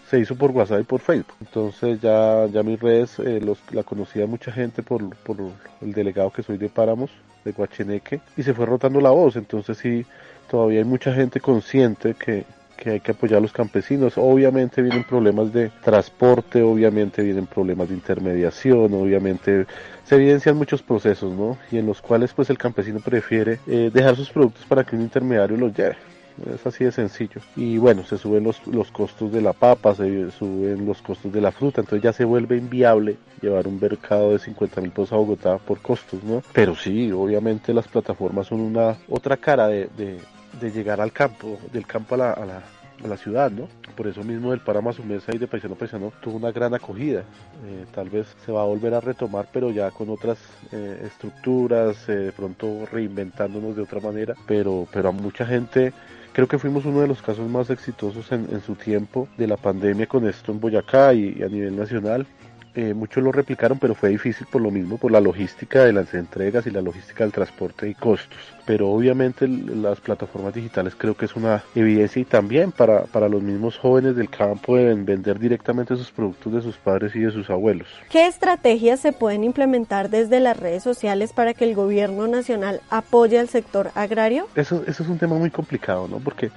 [0.08, 1.34] se hizo por WhatsApp y por Facebook.
[1.40, 5.36] Entonces ya, ya mis redes los, la conocía mucha gente por, por
[5.80, 7.10] el delegado que soy de Páramos
[7.44, 9.36] de Guacheneque y se fue rotando la voz.
[9.36, 10.04] Entonces sí,
[10.50, 12.44] todavía hay mucha gente consciente que,
[12.76, 14.14] que hay que apoyar a los campesinos.
[14.16, 19.66] Obviamente vienen problemas de transporte, obviamente vienen problemas de intermediación, obviamente
[20.04, 21.58] se evidencian muchos procesos, ¿no?
[21.70, 25.02] Y en los cuales pues el campesino prefiere eh, dejar sus productos para que un
[25.02, 26.11] intermediario los lleve.
[26.52, 27.40] Es así de sencillo.
[27.56, 31.40] Y bueno, se suben los, los costos de la papa, se suben los costos de
[31.40, 35.16] la fruta, entonces ya se vuelve inviable llevar un mercado de 50 mil pesos a
[35.16, 36.42] Bogotá por costos, ¿no?
[36.52, 41.86] Pero sí, obviamente las plataformas son una otra cara de, de, llegar al campo, del
[41.86, 42.62] campo a la, a la,
[43.04, 43.68] a la ciudad, ¿no?
[43.96, 46.72] Por eso mismo el Páramo a su mesa y de Paisano Paisano tuvo una gran
[46.74, 47.20] acogida.
[47.66, 50.38] Eh, tal vez se va a volver a retomar, pero ya con otras
[50.72, 54.34] eh, estructuras, eh, de pronto reinventándonos de otra manera.
[54.46, 55.92] Pero, pero a mucha gente
[56.32, 60.06] Creo que fuimos uno de los casos más exitosos en, su tiempo de la pandemia
[60.06, 62.26] con esto en Boyacá y, a nivel nacional.
[62.74, 66.14] Eh, muchos lo replicaron, pero fue difícil por lo mismo, por la logística de las
[66.14, 68.38] entregas y la logística del transporte y costos.
[68.64, 73.42] Pero obviamente las plataformas digitales creo que es una evidencia y también para, para los
[73.42, 77.50] mismos jóvenes del campo deben vender directamente sus productos de sus padres y de sus
[77.50, 77.88] abuelos.
[78.08, 83.38] ¿Qué estrategias se pueden implementar desde las redes sociales para que el gobierno nacional apoye
[83.38, 84.48] al sector agrario?
[84.54, 86.20] Eso, eso es un tema muy complicado, ¿no?
[86.20, 86.50] Porque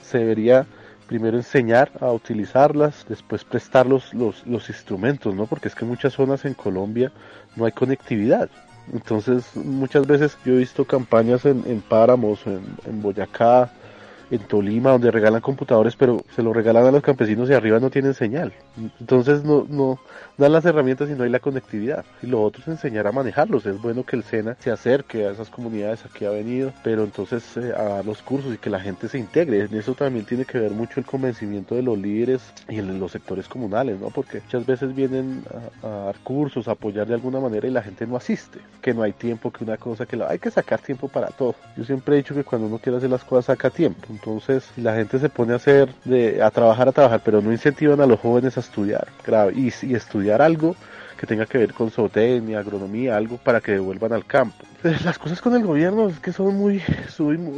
[0.00, 0.64] se debería
[1.06, 5.46] primero enseñar a utilizarlas, después prestar los, los, instrumentos, ¿no?
[5.46, 7.12] Porque es que en muchas zonas en Colombia
[7.54, 8.50] no hay conectividad.
[8.92, 13.70] Entonces, muchas veces yo he visto campañas en, en páramos, en, en Boyacá,
[14.30, 17.90] en Tolima, donde regalan computadores, pero se lo regalan a los campesinos y arriba no
[17.90, 18.52] tienen señal.
[19.00, 19.98] Entonces no, no
[20.36, 22.04] dan las herramientas y no hay la conectividad.
[22.22, 23.66] Y lo otro es enseñar a manejarlos.
[23.66, 27.56] Es bueno que el SENA se acerque a esas comunidades aquí ha venido, pero entonces
[27.56, 29.62] eh, a dar los cursos y que la gente se integre.
[29.62, 33.12] En eso también tiene que ver mucho el convencimiento de los líderes y en los
[33.12, 34.10] sectores comunales, ¿no?
[34.10, 35.42] Porque muchas veces vienen
[35.82, 39.02] a, dar cursos, a apoyar de alguna manera y la gente no asiste, que no
[39.02, 41.54] hay tiempo, que una cosa, que hay que sacar tiempo para todo.
[41.76, 44.08] Yo siempre he dicho que cuando uno quiere hacer las cosas saca tiempo.
[44.16, 48.00] Entonces, la gente se pone a hacer, de, a trabajar, a trabajar, pero no incentivan
[48.00, 49.06] a los jóvenes a estudiar
[49.54, 50.74] y, estudiar algo
[51.18, 54.64] que tenga que ver con zootecnia, agronomía, algo para que devuelvan al campo.
[54.80, 56.82] Pues, las cosas con el gobierno es que son muy,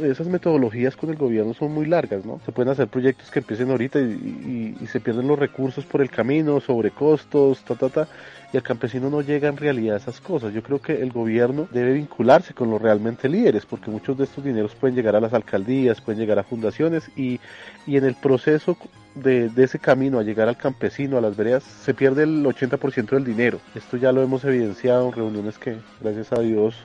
[0.03, 2.41] esas metodologías con el gobierno son muy largas, ¿no?
[2.45, 6.09] Se pueden hacer proyectos que empiecen ahorita y, y se pierden los recursos por el
[6.09, 8.07] camino, sobre costos, ta, ta, ta,
[8.51, 10.53] y el campesino no llega en realidad a esas cosas.
[10.53, 14.43] Yo creo que el gobierno debe vincularse con los realmente líderes, porque muchos de estos
[14.43, 17.39] dineros pueden llegar a las alcaldías, pueden llegar a fundaciones y,
[17.85, 18.77] y en el proceso
[19.15, 23.09] de, de, ese camino a llegar al campesino, a las veredas, se pierde el 80%
[23.09, 23.59] del dinero.
[23.75, 26.75] Esto ya lo hemos evidenciado en reuniones que, gracias a Dios,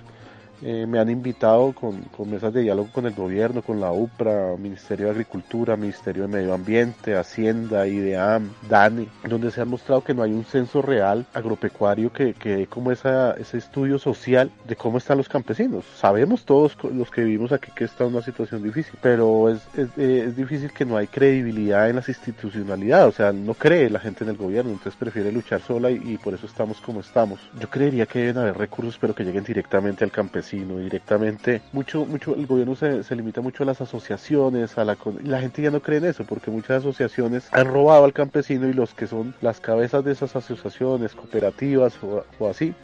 [0.63, 4.57] eh, me han invitado con, con, mesas de diálogo con el gobierno, con la UPRA,
[4.59, 10.15] Ministerio de Agricultura, Ministerio de Medio Ambiente, Hacienda, IDEAM, DANE, donde se ha mostrado que
[10.15, 14.77] no hay un censo real agropecuario que, que dé como esa, ese estudio social de
[14.77, 15.85] cómo están los campesinos.
[15.97, 20.25] Sabemos todos los que vivimos aquí que está en una situación difícil, pero es, eh,
[20.29, 24.25] es difícil que no hay credibilidad en las institucionalidades, o sea, no cree la gente
[24.25, 27.41] en el gobierno, entonces prefiere luchar sola y por eso estamos como estamos.
[27.59, 31.63] Yo creería que deben haber recursos, pero que lleguen directamente al campesino sino directamente.
[31.73, 35.71] Mucho, mucho, el gobierno se, limita mucho a las asociaciones, a la, la gente ya
[35.71, 39.35] no cree en eso, porque muchas asociaciones han robado al campesino y los que son
[39.41, 41.99] las cabezas de esas asociaciones, cooperativas
[42.39, 42.75] o así,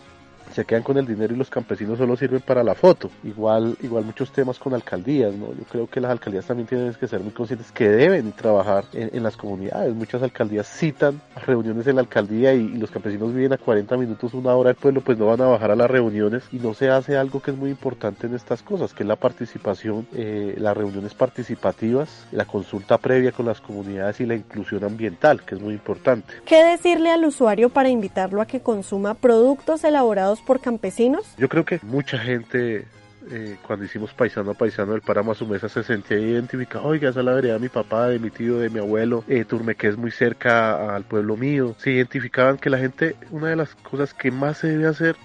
[0.53, 3.11] se quedan con el dinero y los campesinos solo sirven para la foto.
[3.25, 5.49] Igual, igual muchos temas con alcaldías, ¿no?
[5.49, 9.23] Yo creo que las alcaldías también tienen que ser muy conscientes que deben trabajar en,
[9.23, 9.95] las comunidades.
[9.95, 14.55] Muchas alcaldías citan reuniones en la alcaldía y, los campesinos viven a 40 minutos, una
[14.55, 17.17] hora del pueblo, pues no van a bajar a las reuniones y no se hace
[17.17, 21.15] algo que es muy importante en estas cosas, que es la participación, eh, las reuniones
[21.15, 26.33] participativas, la consulta previa con las comunidades y la inclusión ambiental, que es muy importante.
[26.47, 31.35] ¿Qué decirle al usuario para invitarlo a que consuma productos elaborados por campesinos?
[31.39, 32.87] Yo creo que mucha gente
[33.31, 37.11] eh, cuando hicimos paisano a paisano del páramo a su mesa se sentía identificado, oiga,
[37.11, 39.89] esa es la vereda de mi papá, de mi tío, de mi abuelo, eh, Turmeque
[39.89, 41.75] es muy cerca al pueblo mío.
[41.79, 45.17] Se identificaban que la gente, una de las cosas que más se debe hacer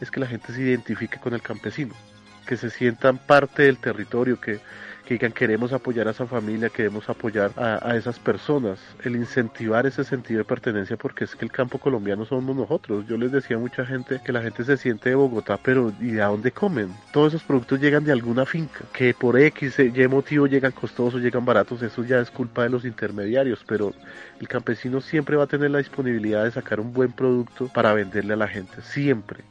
[0.00, 1.94] es que la gente se identifique con el campesino,
[2.46, 4.58] que se sientan parte del territorio, que
[5.04, 10.04] que digan queremos apoyar a esa familia, queremos apoyar a, esas personas, el incentivar ese
[10.04, 13.06] sentido de pertenencia porque es que el campo colombiano somos nosotros.
[13.06, 16.12] Yo les decía a mucha gente que la gente se siente de Bogotá, pero ¿y
[16.12, 16.88] de dónde comen?
[17.12, 21.44] Todos esos productos llegan de alguna finca, que por X, Y motivo llegan costosos, llegan
[21.44, 23.92] baratos, eso ya es culpa de los intermediarios, pero
[24.40, 28.34] el campesino siempre va a tener la disponibilidad de sacar un buen producto para venderle
[28.34, 29.44] a la gente, siempre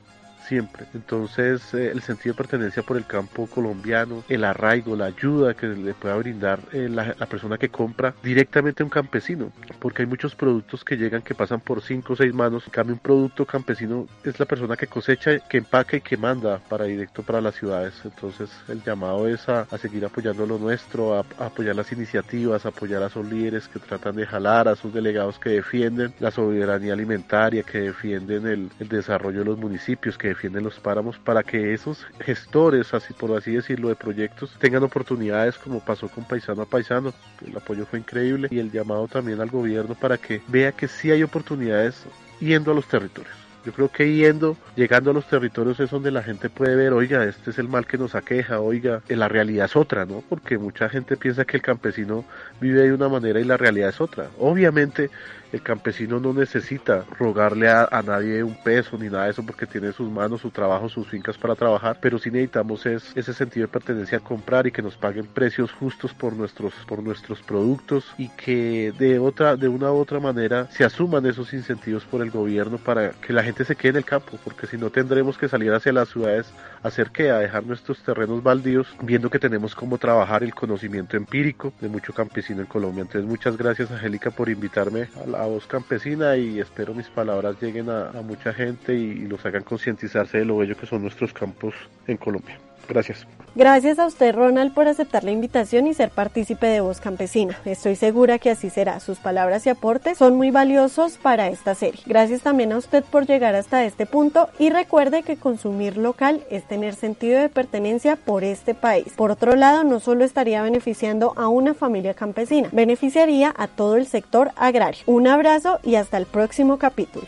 [0.93, 5.67] Entonces, eh, el sentido de pertenencia por el campo colombiano, el arraigo, la ayuda que
[5.67, 10.35] le pueda brindar eh, la, persona que compra directamente a un campesino, porque hay muchos
[10.35, 12.63] productos que llegan que pasan por cinco o seis manos.
[12.65, 16.59] En cambio, un producto campesino es la persona que cosecha, que empaca y que manda
[16.69, 17.93] para directo para las ciudades.
[18.03, 23.01] Entonces, el llamado es a, seguir apoyando lo nuestro, a, apoyar las iniciativas, a apoyar
[23.03, 27.63] a esos líderes que tratan de jalar, a esos delegados que defienden la soberanía alimentaria,
[27.63, 32.05] que defienden el, el desarrollo de los municipios, que defienden los páramos para que esos
[32.19, 37.13] gestores, así por así decirlo, de proyectos tengan oportunidades como pasó con Paisano a Paisano.
[37.45, 41.11] El apoyo fue increíble y el llamado también al gobierno para que vea que sí
[41.11, 42.03] hay oportunidades
[42.39, 43.43] yendo a los territorios.
[43.65, 47.23] Yo creo que yendo, llegando a los territorios es donde la gente puede ver, oiga,
[47.23, 50.21] este es el mal que nos aqueja, oiga, la realidad es otra, ¿no?
[50.27, 52.25] Porque mucha gente piensa que el campesino
[52.59, 54.27] vive de una manera y la realidad es otra.
[54.37, 55.09] Obviamente
[55.53, 59.91] el campesino no necesita rogarle a, nadie un peso ni nada de eso porque tiene
[59.91, 63.71] sus manos, su trabajo, sus fincas para trabajar, pero sí necesitamos es ese sentido de
[63.71, 68.29] pertenencia a comprar y que nos paguen precios justos por nuestros, por nuestros productos y
[68.29, 72.79] que de otra, de una u otra manera se asuman esos incentivos por el gobierno
[72.79, 75.71] para que la gente se quede en el campo, porque si no tendremos que salir
[75.71, 76.51] hacia las ciudades
[76.81, 81.15] a hacer que a dejar nuestros terrenos baldíos, viendo que tenemos cómo trabajar el conocimiento
[81.15, 83.03] empírico de mucho campesino en Colombia.
[83.03, 87.89] Entonces muchas gracias Angélica por invitarme a la voz campesina y espero mis palabras lleguen
[87.89, 91.73] a, mucha gente y, y los hagan concientizarse de lo bello que son nuestros campos
[92.07, 92.59] en Colombia.
[92.87, 93.25] Gracias.
[93.55, 97.55] Gracias a usted, Ronald, por aceptar la invitación y ser partícipe de Voz Campesina.
[97.65, 98.99] Estoy segura que así será.
[98.99, 102.01] Sus palabras y aportes son muy valiosos para esta serie.
[102.07, 106.67] Gracias también a usted por llegar hasta este punto y recuerde que consumir local es
[106.67, 109.13] tener sentido de pertenencia por este país.
[109.15, 114.07] Por otro lado, no solo estaría beneficiando a una familia campesina, beneficiaría a todo el
[114.07, 115.03] sector agrario.
[115.05, 117.27] Un abrazo y hasta el próximo capítulo.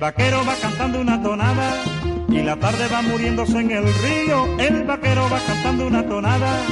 [0.00, 1.74] Vaquero va cantando una tonada
[2.28, 4.58] y la tarde va muriéndose en el río.
[4.58, 6.62] El vaquero va cantando una tonada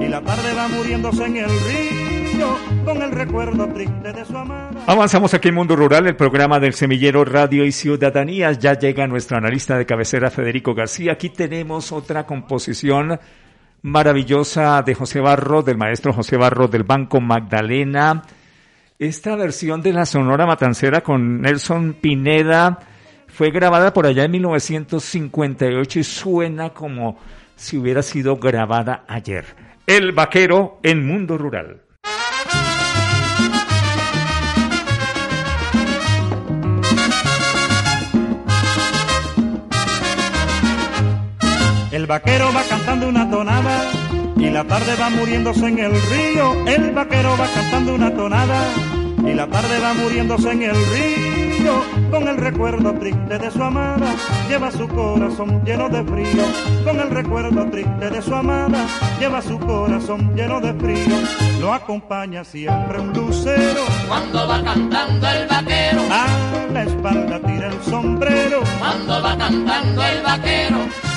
[0.00, 4.82] y la tarde va muriéndose en el río con el recuerdo triste de su amada.
[4.88, 8.58] Avanzamos aquí en Mundo Rural, el programa del Semillero Radio y Ciudadanías.
[8.58, 11.12] Ya llega nuestro analista de cabecera Federico García.
[11.12, 13.20] Aquí tenemos otra composición
[13.82, 18.24] maravillosa de José Barro, del maestro José Barro del Banco Magdalena.
[19.02, 22.78] Esta versión de la Sonora Matancera con Nelson Pineda
[23.26, 27.18] fue grabada por allá en 1958 y suena como
[27.56, 29.44] si hubiera sido grabada ayer.
[29.88, 31.82] El vaquero en Mundo Rural.
[41.90, 44.01] El vaquero va cantando una tonada
[44.42, 46.66] y la tarde va muriéndose en el río.
[46.66, 48.60] El vaquero va cantando una tonada
[49.24, 51.72] y la tarde va muriéndose en el río.
[52.10, 54.14] Con el recuerdo triste de su amada,
[54.48, 56.44] lleva su corazón lleno de frío.
[56.84, 58.84] Con el recuerdo triste de su amada,
[59.20, 61.16] lleva su corazón lleno de frío.
[61.60, 63.84] Lo acompaña siempre un lucero.
[64.08, 68.62] Cuando va cantando el vaquero, a la espalda tira el sombrero.
[68.80, 71.11] Cuando va cantando el vaquero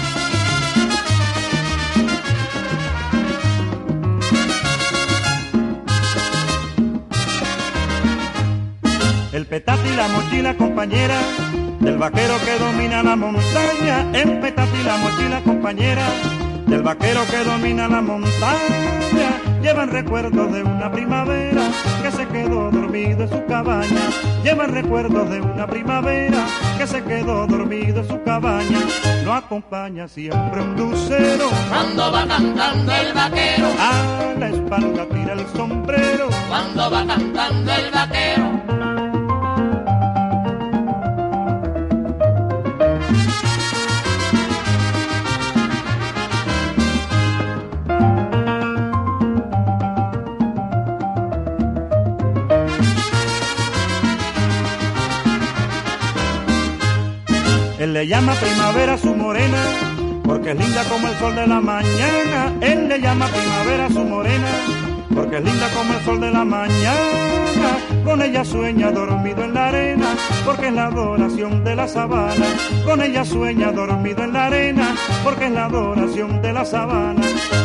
[9.35, 11.19] el petate y la mochila compañera
[11.81, 16.07] del vaquero que domina la montaña, el petate y la mochila compañera
[16.67, 21.63] del vaquero que domina la montaña, llevan recuerdos de una primavera
[22.01, 24.09] que se quedó dormido en su cabaña,
[24.41, 26.45] llevan recuerdos de una primavera
[26.77, 28.79] que se quedó dormido en su cabaña,
[29.25, 35.45] lo acompaña siempre un lucero, cuando va cantando el vaquero, a la espalda tira el
[35.57, 38.84] sombrero, cuando va cantando el vaquero
[57.95, 59.63] le llama primavera su morena,
[60.25, 62.53] porque es linda como el sol de la mañana.
[62.59, 64.49] Él le llama primavera su morena,
[65.15, 67.77] porque es linda como el sol de la mañana.
[68.03, 70.07] Con ella sueña dormido en la arena,
[70.45, 72.45] porque es la adoración de la sabana.
[72.85, 77.21] Con ella sueña dormido en la arena, porque es la adoración de la sabana.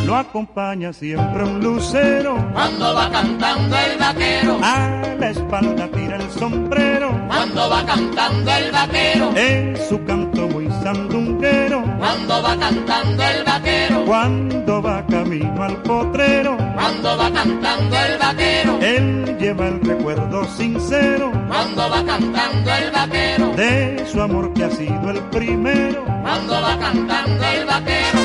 [0.06, 2.36] Lo acompaña siempre un lucero.
[2.54, 7.10] Cuando va cantando el vaquero, A la espalda tira el sombrero.
[7.28, 11.82] cuando va cantando el vaquero, Es su canto muy sandunguero.
[11.98, 16.56] cuando va cantando el vaquero, Cuando va camino al potrero.
[16.74, 23.56] cuando va cantando el vaquero, Él lleva el recuerdo sincero cuando va cantando el vaquero,
[23.56, 26.04] de su amor que ha sido el primero.
[26.04, 28.18] cuando va cantando el vaquero.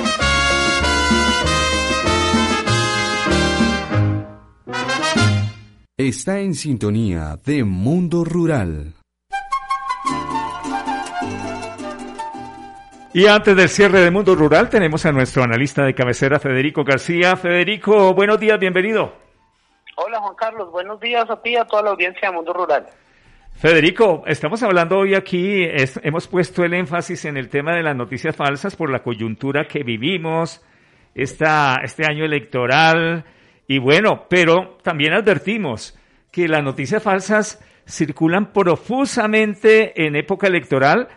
[5.98, 8.96] Está en sintonía de Mundo Rural.
[13.18, 17.38] Y antes del cierre de Mundo Rural tenemos a nuestro analista de cabecera, Federico García.
[17.38, 19.14] Federico, buenos días, bienvenido.
[19.96, 22.86] Hola Juan Carlos, buenos días a ti y a toda la audiencia de Mundo Rural.
[23.58, 27.96] Federico, estamos hablando hoy aquí, es- hemos puesto el énfasis en el tema de las
[27.96, 30.62] noticias falsas por la coyuntura que vivimos,
[31.14, 33.24] esta, este año electoral,
[33.66, 35.98] y bueno, pero también advertimos
[36.34, 41.08] que las noticias falsas circulan profusamente en época electoral,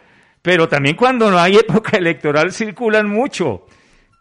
[0.42, 3.66] pero también cuando no hay época electoral circulan mucho.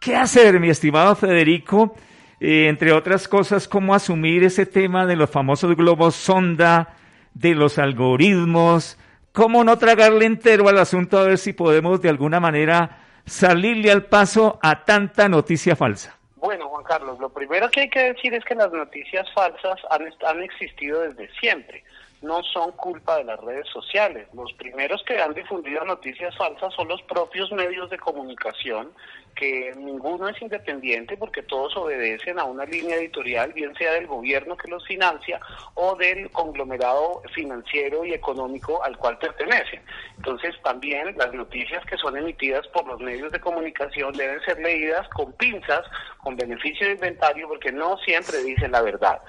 [0.00, 1.94] ¿Qué hacer, mi estimado Federico?
[2.40, 6.94] Eh, entre otras cosas, cómo asumir ese tema de los famosos globos sonda,
[7.34, 8.96] de los algoritmos,
[9.32, 14.04] cómo no tragarle entero al asunto a ver si podemos de alguna manera salirle al
[14.04, 16.16] paso a tanta noticia falsa.
[16.36, 20.02] Bueno, Juan Carlos, lo primero que hay que decir es que las noticias falsas han,
[20.26, 21.82] han existido desde siempre.
[22.20, 24.26] No son culpa de las redes sociales.
[24.34, 28.90] Los primeros que han difundido noticias falsas son los propios medios de comunicación,
[29.36, 34.56] que ninguno es independiente porque todos obedecen a una línea editorial, bien sea del gobierno
[34.56, 35.40] que los financia
[35.74, 39.80] o del conglomerado financiero y económico al cual pertenecen.
[40.16, 45.08] Entonces, también las noticias que son emitidas por los medios de comunicación deben ser leídas
[45.10, 45.84] con pinzas,
[46.18, 49.20] con beneficio de inventario, porque no siempre dicen la verdad.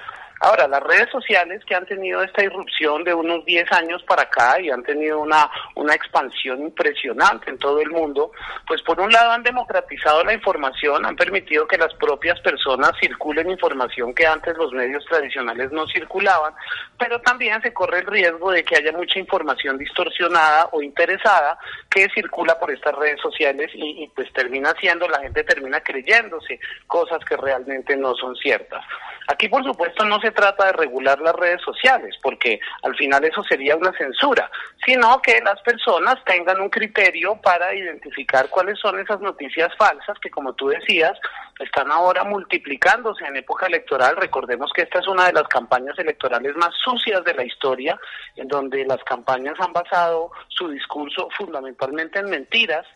[0.42, 4.60] Ahora, las redes sociales que han tenido esta irrupción de unos 10 años para acá
[4.62, 8.32] y han tenido una, una expansión impresionante en todo el mundo,
[8.66, 13.52] pues por un lado han democratizado la información, han permitido que las propias personas circulen
[13.52, 16.54] información que antes los medios tradicionales no circulaban,
[16.98, 21.60] pero también se corre el riesgo de que haya mucha información distorsionada o interesada
[21.90, 26.62] que circula por estas redes sociales y, y pues termina siendo, la gente termina creyéndose
[26.88, 28.86] cosas que realmente no son ciertas.
[29.32, 33.44] Aquí, por supuesto, no se trata de regular las redes sociales, porque al final eso
[33.44, 34.50] sería una censura,
[34.84, 40.32] sino que las personas tengan un criterio para identificar cuáles son esas noticias falsas que,
[40.32, 41.14] como tú decías,
[41.60, 44.16] están ahora multiplicándose en época electoral.
[44.16, 48.00] Recordemos que esta es una de las campañas electorales más sucias de la historia,
[48.36, 52.88] en donde las campañas han basado su discurso fundamentalmente en mentiras,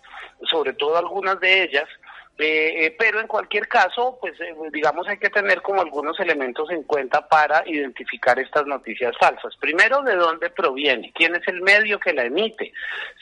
[0.49, 1.87] sobre todo algunas de ellas,
[2.39, 6.67] eh, eh, pero en cualquier caso, pues eh, digamos hay que tener como algunos elementos
[6.71, 9.55] en cuenta para identificar estas noticias falsas.
[9.57, 12.73] Primero, de dónde proviene, quién es el medio que la emite.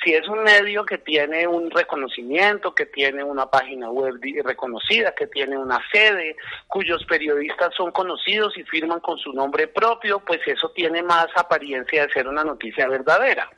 [0.01, 5.27] Si es un medio que tiene un reconocimiento, que tiene una página web reconocida, que
[5.27, 6.37] tiene una sede,
[6.67, 12.07] cuyos periodistas son conocidos y firman con su nombre propio, pues eso tiene más apariencia
[12.07, 13.49] de ser una noticia verdadera.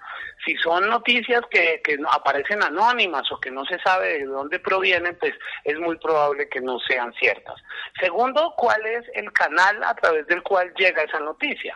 [0.45, 5.15] Si son noticias que, que aparecen anónimas o que no se sabe de dónde provienen,
[5.19, 5.33] pues
[5.63, 7.55] es muy probable que no sean ciertas.
[7.99, 11.73] Segundo, ¿cuál es el canal a través del cual llega esa noticia?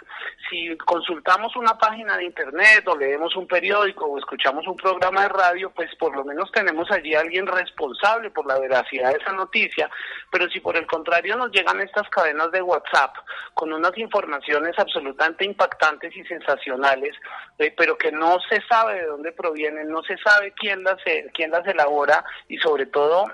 [0.49, 5.29] Si consultamos una página de internet o leemos un periódico o escuchamos un programa de
[5.29, 9.33] radio, pues por lo menos tenemos allí a alguien responsable por la veracidad de esa
[9.33, 9.89] noticia,
[10.31, 13.15] pero si por el contrario nos llegan estas cadenas de WhatsApp
[13.53, 17.15] con unas informaciones absolutamente impactantes y sensacionales,
[17.59, 21.27] eh, pero que no se sabe de dónde provienen, no se sabe quién las, eh,
[21.33, 23.25] quién las elabora y sobre todo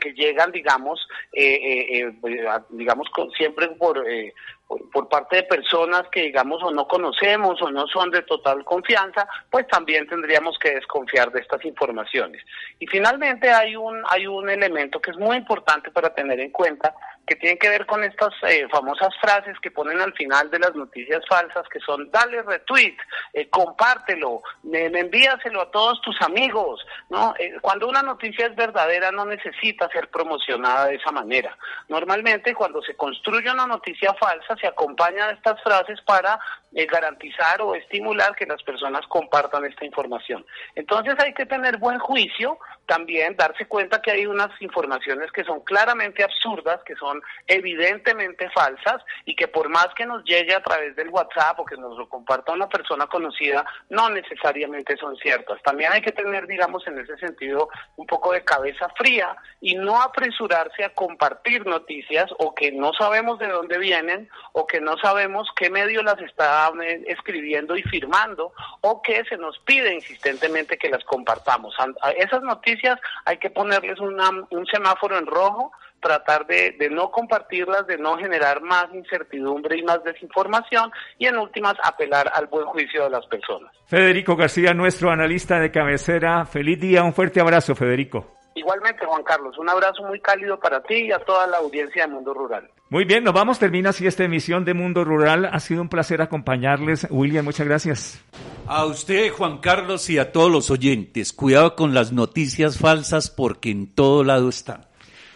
[0.00, 1.54] que llegan, digamos, eh,
[2.00, 4.34] eh, eh, a- digamos, con- siempre por, eh,
[4.66, 9.26] por, parte de personas que, digamos, o no conocemos o no son de total confianza,
[9.50, 12.42] pues también tendríamos que desconfiar de estas informaciones.
[12.78, 16.94] Y finalmente hay un, hay un elemento que es muy importante para tener en cuenta,
[17.26, 20.74] que tiene que ver con estas eh, famosas frases que ponen al final de las
[20.74, 22.96] noticias falsas, que son dale retweet,
[23.32, 27.34] eh, compártelo, me envíaselo a todos tus amigos, ¿no?
[27.38, 31.56] Eh, cuando una noticia es verdadera no necesita ser promocionada de esa manera.
[31.88, 36.38] Normalmente cuando se construye una noticia falsa se acompaña de estas frases para
[36.72, 40.44] eh, garantizar o estimular que las personas compartan esta información.
[40.74, 45.60] Entonces hay que tener buen juicio, también darse cuenta que hay unas informaciones que son
[45.60, 50.94] claramente absurdas, que son evidentemente falsas y que por más que nos llegue a través
[50.96, 55.62] del WhatsApp o que nos lo comparta una persona conocida, no necesariamente son ciertas.
[55.62, 60.00] También hay que tener, digamos, en ese sentido, un poco de cabeza fría y no
[60.02, 64.28] apresurarse a compartir noticias o que no sabemos de dónde vienen
[64.58, 69.36] o que no sabemos qué medio las está eh, escribiendo y firmando o que se
[69.36, 71.74] nos pide insistentemente que las compartamos.
[72.16, 78.16] Esas noticias hay que ponerles un semáforo en rojo tratar de, no compartirlas, de no
[78.16, 83.26] generar más incertidumbre y más desinformación y en últimas apelar al buen juicio de las
[83.26, 83.72] personas.
[83.86, 88.35] Federico García, nuestro analista de cabecera, feliz día, un fuerte abrazo Federico.
[88.56, 92.12] Igualmente, Juan Carlos, un abrazo muy cálido para ti y a toda la audiencia de
[92.14, 92.70] Mundo Rural.
[92.88, 95.44] Muy bien, nos vamos, termina así esta emisión de Mundo Rural.
[95.44, 97.06] Ha sido un placer acompañarles.
[97.10, 98.24] William, muchas gracias.
[98.66, 103.70] A usted, Juan Carlos, y a todos los oyentes, cuidado con las noticias falsas porque
[103.70, 104.86] en todo lado están.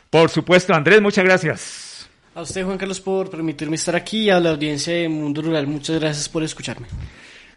[0.08, 2.10] Por supuesto, Andrés, muchas gracias.
[2.34, 5.66] A usted, Juan Carlos, por permitirme estar aquí y a la audiencia de Mundo Rural.
[5.66, 6.86] Muchas gracias por escucharme.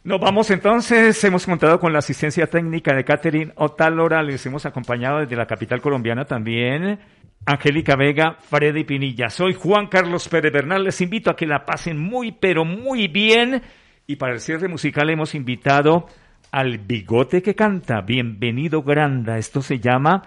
[0.06, 5.20] Nos vamos entonces, hemos contado con la asistencia técnica de Catherine Otalora, les hemos acompañado
[5.20, 7.00] desde la capital colombiana también,
[7.46, 9.30] Angélica Vega, Freddy Pinilla.
[9.30, 13.62] Soy Juan Carlos Pérez Bernal, les invito a que la pasen muy, pero muy bien.
[14.06, 16.08] Y para el cierre musical hemos invitado
[16.52, 20.24] al bigote que canta, bienvenido Granda, esto se llama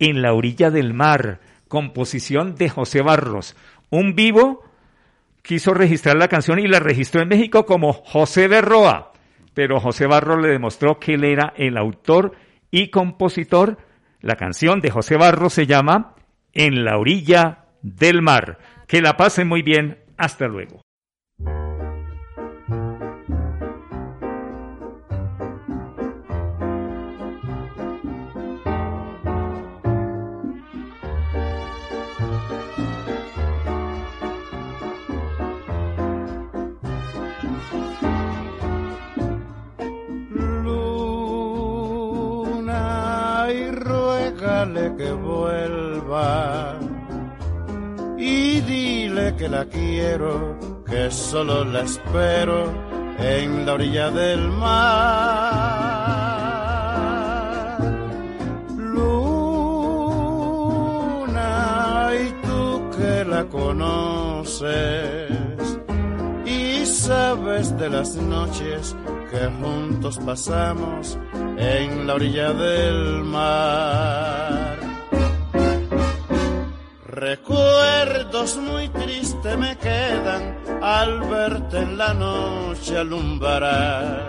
[0.00, 3.56] En la orilla del mar, composición de José Barros,
[3.90, 4.64] un vivo
[5.42, 9.10] quiso registrar la canción y la registró en México como José Berroa
[9.60, 12.32] pero José Barro le demostró que él era el autor
[12.70, 13.76] y compositor.
[14.22, 16.14] La canción de José Barro se llama
[16.54, 18.56] En la orilla del mar.
[18.88, 19.98] Que la pasen muy bien.
[20.16, 20.80] Hasta luego.
[44.74, 46.78] Que vuelva
[48.16, 52.70] y dile que la quiero, que solo la espero
[53.18, 54.70] en la orilla del mar.
[58.76, 59.40] Luna,
[62.14, 65.29] y tú que la conoces
[67.10, 68.94] sabes de las noches
[69.30, 71.18] que juntos pasamos
[71.58, 74.78] en la orilla del mar.
[77.04, 80.42] Recuerdos muy tristes me quedan
[80.80, 84.28] al verte en la noche alumbrar.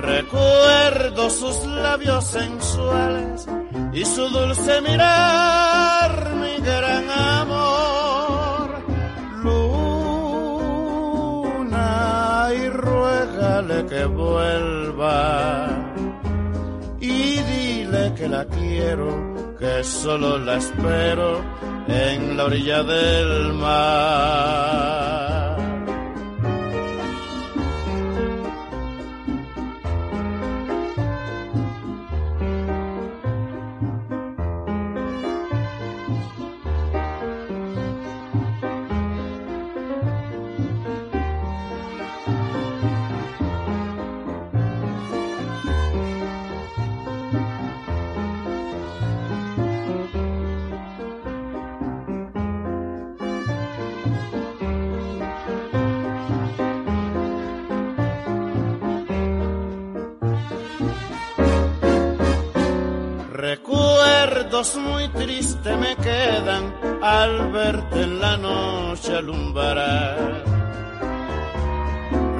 [0.00, 3.46] Recuerdo sus labios sensuales
[3.92, 7.57] y su dulce mirar, mi gran amor.
[14.06, 15.68] Vuelva
[17.00, 21.40] y dile que la quiero que solo la espero
[21.88, 25.17] en la orilla del mar.
[64.58, 70.42] Muy tristes me quedan al verte en la noche alumbrar.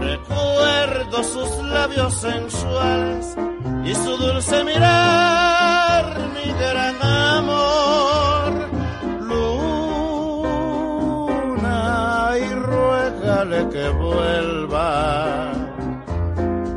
[0.00, 3.36] Recuerdo sus labios sensuales
[3.84, 7.00] y su dulce mirar, mi gran
[7.36, 8.68] amor.
[9.20, 10.72] Luna,
[12.36, 15.52] y ruégale que vuelva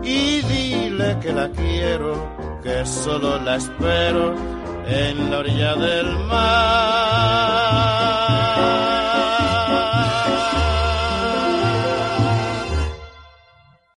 [0.04, 4.51] y dile que la quiero, que solo la espero
[4.92, 7.71] en la orilla del mar.